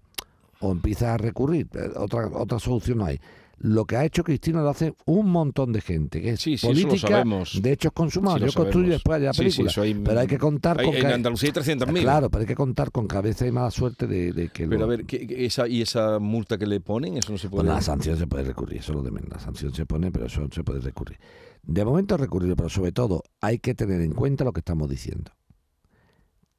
[0.60, 1.68] o empiezas a recurrir.
[1.74, 3.18] Eh, Otra, otra solución no hay.
[3.58, 6.66] Lo que ha hecho Cristina lo hace un montón de gente, que es Sí, sí,
[6.66, 7.58] política sabemos.
[7.62, 8.40] de hechos consumados.
[8.42, 9.72] Sí, Yo construyo y después sí, película.
[9.82, 12.02] hay- pero hay que contar hay- con en Andalucía hay 300.000.
[12.02, 14.66] Claro, pero hay que contar con que a veces hay mala suerte de, de que
[14.68, 17.16] Pero lo- a ver, ¿qué- qué- esa, ¿y esa multa que le ponen?
[17.16, 17.62] Eso no se puede.
[17.62, 19.30] Bueno, la sanción se puede recurrir, eso es lo de menos.
[19.30, 21.18] La sanción se pone, pero eso se puede recurrir.
[21.62, 25.32] De momento recurrir, pero sobre todo hay que tener en cuenta lo que estamos diciendo.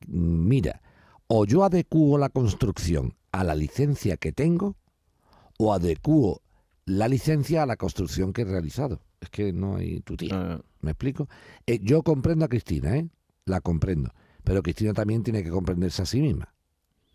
[0.07, 0.81] Mira,
[1.27, 4.75] o yo adecuo la construcción a la licencia que tengo,
[5.59, 6.41] o adecuo
[6.87, 9.01] la licencia a la construcción que he realizado.
[9.19, 10.61] Es que no hay tu tía.
[10.79, 11.27] ¿Me explico?
[11.65, 13.09] Eh, yo comprendo a Cristina, ¿eh?
[13.45, 14.13] La comprendo.
[14.45, 16.53] Pero Cristina también tiene que comprenderse a sí misma.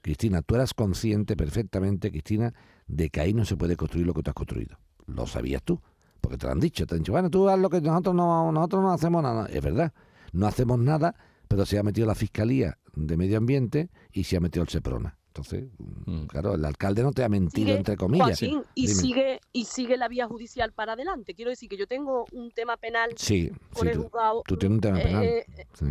[0.02, 2.52] Cristina, tú eras consciente perfectamente, Cristina,
[2.86, 4.78] de que ahí no se puede construir lo que tú has construido.
[5.06, 5.80] Lo sabías tú,
[6.20, 6.86] porque te lo han dicho.
[6.86, 9.46] Te han dicho, bueno, tú haz lo que nosotros no, nosotros no hacemos nada.
[9.46, 9.94] Es verdad,
[10.32, 11.14] no hacemos nada,
[11.48, 15.16] pero se ha metido la Fiscalía de Medio Ambiente y se ha metido el Seprona.
[15.34, 15.64] Entonces,
[16.04, 18.38] mm, claro, el alcalde no te ha mentido, Sigue, entre comillas.
[18.38, 19.00] Joaquín, y Dime.
[19.00, 21.34] sigue y sigue la vía judicial para adelante.
[21.34, 24.42] Quiero decir que yo tengo un tema penal Sí, con sí, el tú, juzgado.
[24.46, 25.24] tú tienes un tema eh, penal.
[25.24, 25.86] eh, Sí,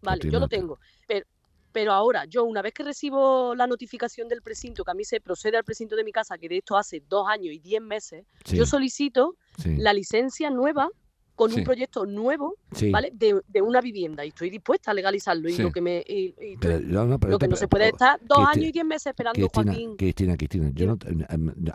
[0.00, 0.78] Vale, yo lo tengo.
[1.06, 1.26] Pero,
[1.72, 5.20] pero ahora, yo una vez que recibo la notificación del precinto, que a mí se
[5.20, 8.24] procede al precinto de mi casa, que de esto hace dos años y diez meses,
[8.46, 8.56] Sí.
[8.56, 9.76] yo solicito Sí.
[9.76, 10.88] la licencia nueva
[11.36, 11.58] con Sí.
[11.58, 12.90] un proyecto nuevo, Sí.
[12.90, 13.12] ¿vale?
[13.14, 15.48] De, de una vivienda y estoy dispuesta a legalizarlo.
[15.48, 17.68] Y lo que me y- y Pero, no, no, pero lo que te- no se
[17.68, 19.96] puede estar dos años y diez meses esperando, Cristina, Joaquín.
[19.96, 21.14] Cristina, Cristina, yo no te-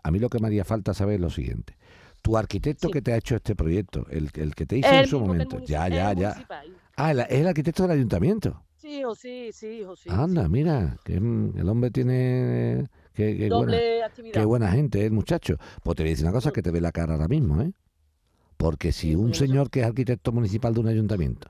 [0.04, 1.78] a mí lo que me haría falta saber es lo siguiente.
[2.22, 5.20] Tu arquitecto que te ha hecho este proyecto, el, el que te hizo en su
[5.20, 6.30] momento, ya, ya, ya.
[6.30, 6.76] municipal.
[6.98, 8.62] Ah, es el arquitecto del ayuntamiento.
[8.78, 10.10] Sí, hijo, sí, sí, hijo, sí.
[10.12, 12.88] Anda, mira, que mm, el hombre tiene...
[13.14, 14.34] Qué, qué Doble buena, actividad.
[14.34, 15.58] qué buena gente, el muchacho.
[15.84, 17.72] Pues te voy a decir una cosa que te ve la cara ahora mismo, ¿eh?
[18.62, 21.50] Porque si un señor que es arquitecto municipal de un ayuntamiento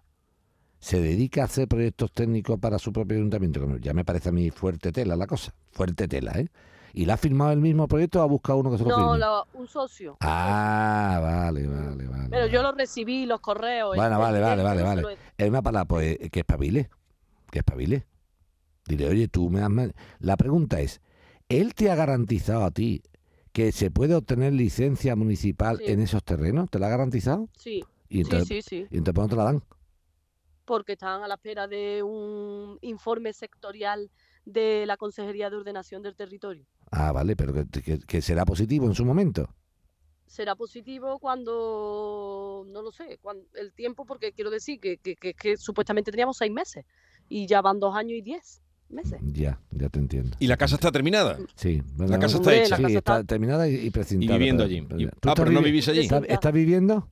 [0.80, 4.50] se dedica a hacer proyectos técnicos para su propio ayuntamiento, ya me parece a mí
[4.50, 6.48] fuerte tela la cosa, fuerte tela, ¿eh?
[6.94, 8.96] Y le ha firmado el mismo proyecto o ha buscado uno que se lo No,
[8.96, 9.18] firme.
[9.20, 10.16] la- un socio.
[10.22, 12.28] Ah, vale, vale, vale.
[12.30, 13.94] Pero yo lo recibí, los correos.
[13.96, 15.18] Bueno, vale, vale, vale, no vale.
[15.38, 16.90] Es una palabra, pues, que espabile,
[17.52, 18.06] que espabile.
[18.88, 19.92] Dile, oye, tú me has...
[20.20, 21.02] La pregunta es,
[21.50, 23.04] ¿él te ha garantizado a ti
[23.54, 25.86] que se puede obtener licencia municipal Sí.
[25.88, 26.70] en esos terrenos?
[26.70, 27.50] ¿Te la ha garantizado?
[27.58, 28.88] Sí, Y entonces, sí, sí.
[28.92, 29.64] ¿Y entonces por qué no te la dan?
[30.66, 34.10] Porque están a la espera de un informe sectorial
[34.46, 36.66] de la Consejería de Ordenación del Territorio.
[36.92, 39.50] Ah, vale, pero que, que- que será positivo en su momento.
[40.28, 45.34] Será positivo cuando, no lo sé, cuando, el tiempo, porque quiero decir que, que, que-
[45.34, 46.86] que supuestamente teníamos seis meses
[47.28, 48.62] y ya van dos años y diez
[48.94, 49.20] meses.
[49.24, 50.36] Ya, ya te entiendo.
[50.40, 51.38] ¿Y la casa está terminada?
[51.56, 51.82] Sí.
[51.98, 52.78] La casa está hecha.
[52.78, 54.36] Sí, está está- terminada y, precintada.
[54.36, 54.82] Y viviendo allí.
[54.82, 56.02] pero- Y- ¿tú ah, pero no vivís allí.
[56.02, 57.08] ¿Estás, estás viviendo?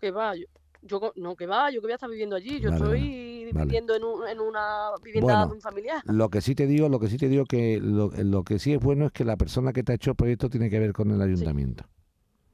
[0.00, 0.44] Que va, yo,
[0.82, 3.66] yo no, que va, yo que voy a estar viviendo allí, yo Vale, estoy vale.
[3.66, 6.02] viviendo en, un- en una vivienda Bueno, familiar.
[6.06, 8.72] Lo que sí te digo, lo que sí te digo que lo, lo que sí
[8.74, 10.92] es bueno es que la persona que te ha hecho el proyecto tiene que ver
[10.92, 11.84] con el ayuntamiento.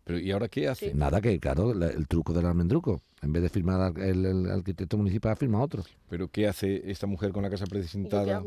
[0.05, 0.93] Pero ¿y ahora qué hace?
[0.95, 3.01] Nada que, claro, la- el truco del almendruco.
[3.23, 5.85] En vez de firmar al- el, el arquitecto municipal, firma otro.
[6.09, 8.43] ¿Pero qué hace esta mujer con la casa precintada?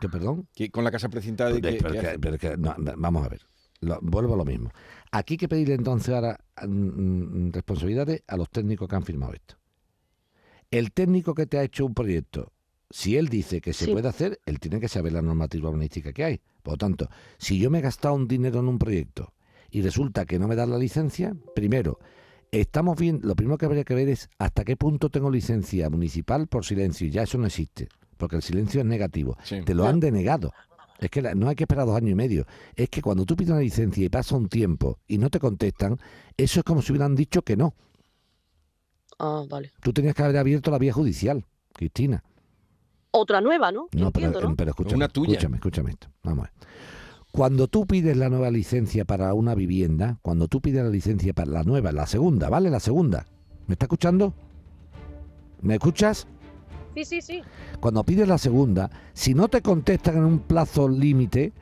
[0.00, 0.48] ¿Qué, perdón?
[0.54, 1.50] ¿Qué- con la casa precintada?
[1.50, 2.18] Pero, ¿qué- pero qué que- hace?
[2.18, 3.42] pero que- no, no, vamos a ver.
[3.80, 4.70] Lo- vuelvo a lo mismo.
[5.12, 6.68] Aquí hay que pedirle entonces ahora mm,
[7.48, 9.56] mm, responsabilidades a los técnicos que han firmado esto.
[10.70, 12.52] El técnico que te ha hecho un proyecto,
[12.90, 13.92] si él dice que se Sí.
[13.92, 16.40] puede hacer, él tiene que saber la normativa urbanística que hay.
[16.62, 19.34] Por lo tanto, si yo me he gastado un dinero en un proyecto
[19.74, 21.98] y resulta que no me dan la licencia, primero,
[22.52, 26.46] estamos bien, lo primero que habría que ver es hasta qué punto tengo licencia municipal
[26.46, 27.08] por silencio.
[27.08, 29.36] Ya eso no existe, porque el silencio es negativo.
[29.64, 30.52] Te lo han denegado.
[31.00, 32.46] Es que la- no hay que esperar dos años y medio.
[32.76, 35.98] Es que cuando tú pides una licencia y pasa un tiempo y no te contestan,
[36.36, 37.74] eso es como si hubieran dicho que no.
[39.18, 39.72] Ah, vale.
[39.82, 42.22] Tú tenías que haber abierto la vía judicial, Cristina.
[43.10, 43.88] Otra nueva, ¿no?
[43.92, 44.54] No, pero, ¿no?
[44.56, 45.32] pero escúchame, Una tuya.
[45.32, 46.08] escúchame, escúchame esto.
[46.22, 46.68] Vamos a ver.
[47.34, 51.50] Cuando tú pides la nueva licencia para una vivienda, cuando tú pides la licencia para
[51.50, 52.70] la nueva, la segunda, ¿vale?
[52.70, 53.26] La segunda.
[53.66, 54.34] ¿Me está escuchando?
[55.60, 56.28] ¿Me escuchas?
[56.94, 57.42] Sí, sí, sí.
[57.80, 61.52] Cuando pides la segunda, si no te contestan en un plazo límite,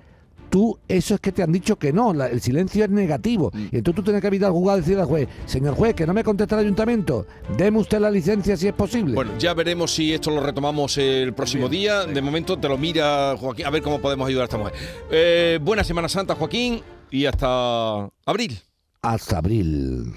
[0.53, 3.51] tú, eso es que te han dicho que no, la- el silencio es negativo.
[3.55, 3.59] Mm.
[3.73, 6.13] Y entonces tú tienes que al juzgado y decir al juez, señor juez, que no
[6.13, 7.27] me contesta el ayuntamiento,
[7.57, 9.15] deme usted la licencia si es posible.
[9.15, 12.05] Bueno, ya veremos si esto lo retomamos el próximo día.
[12.05, 14.75] De momento te lo mira Joaquín, a ver cómo podemos ayudar a esta mujer.
[15.11, 18.59] Eh, buena Semana Santa, Joaquín, y hasta abril.
[19.01, 20.13] Hasta abril.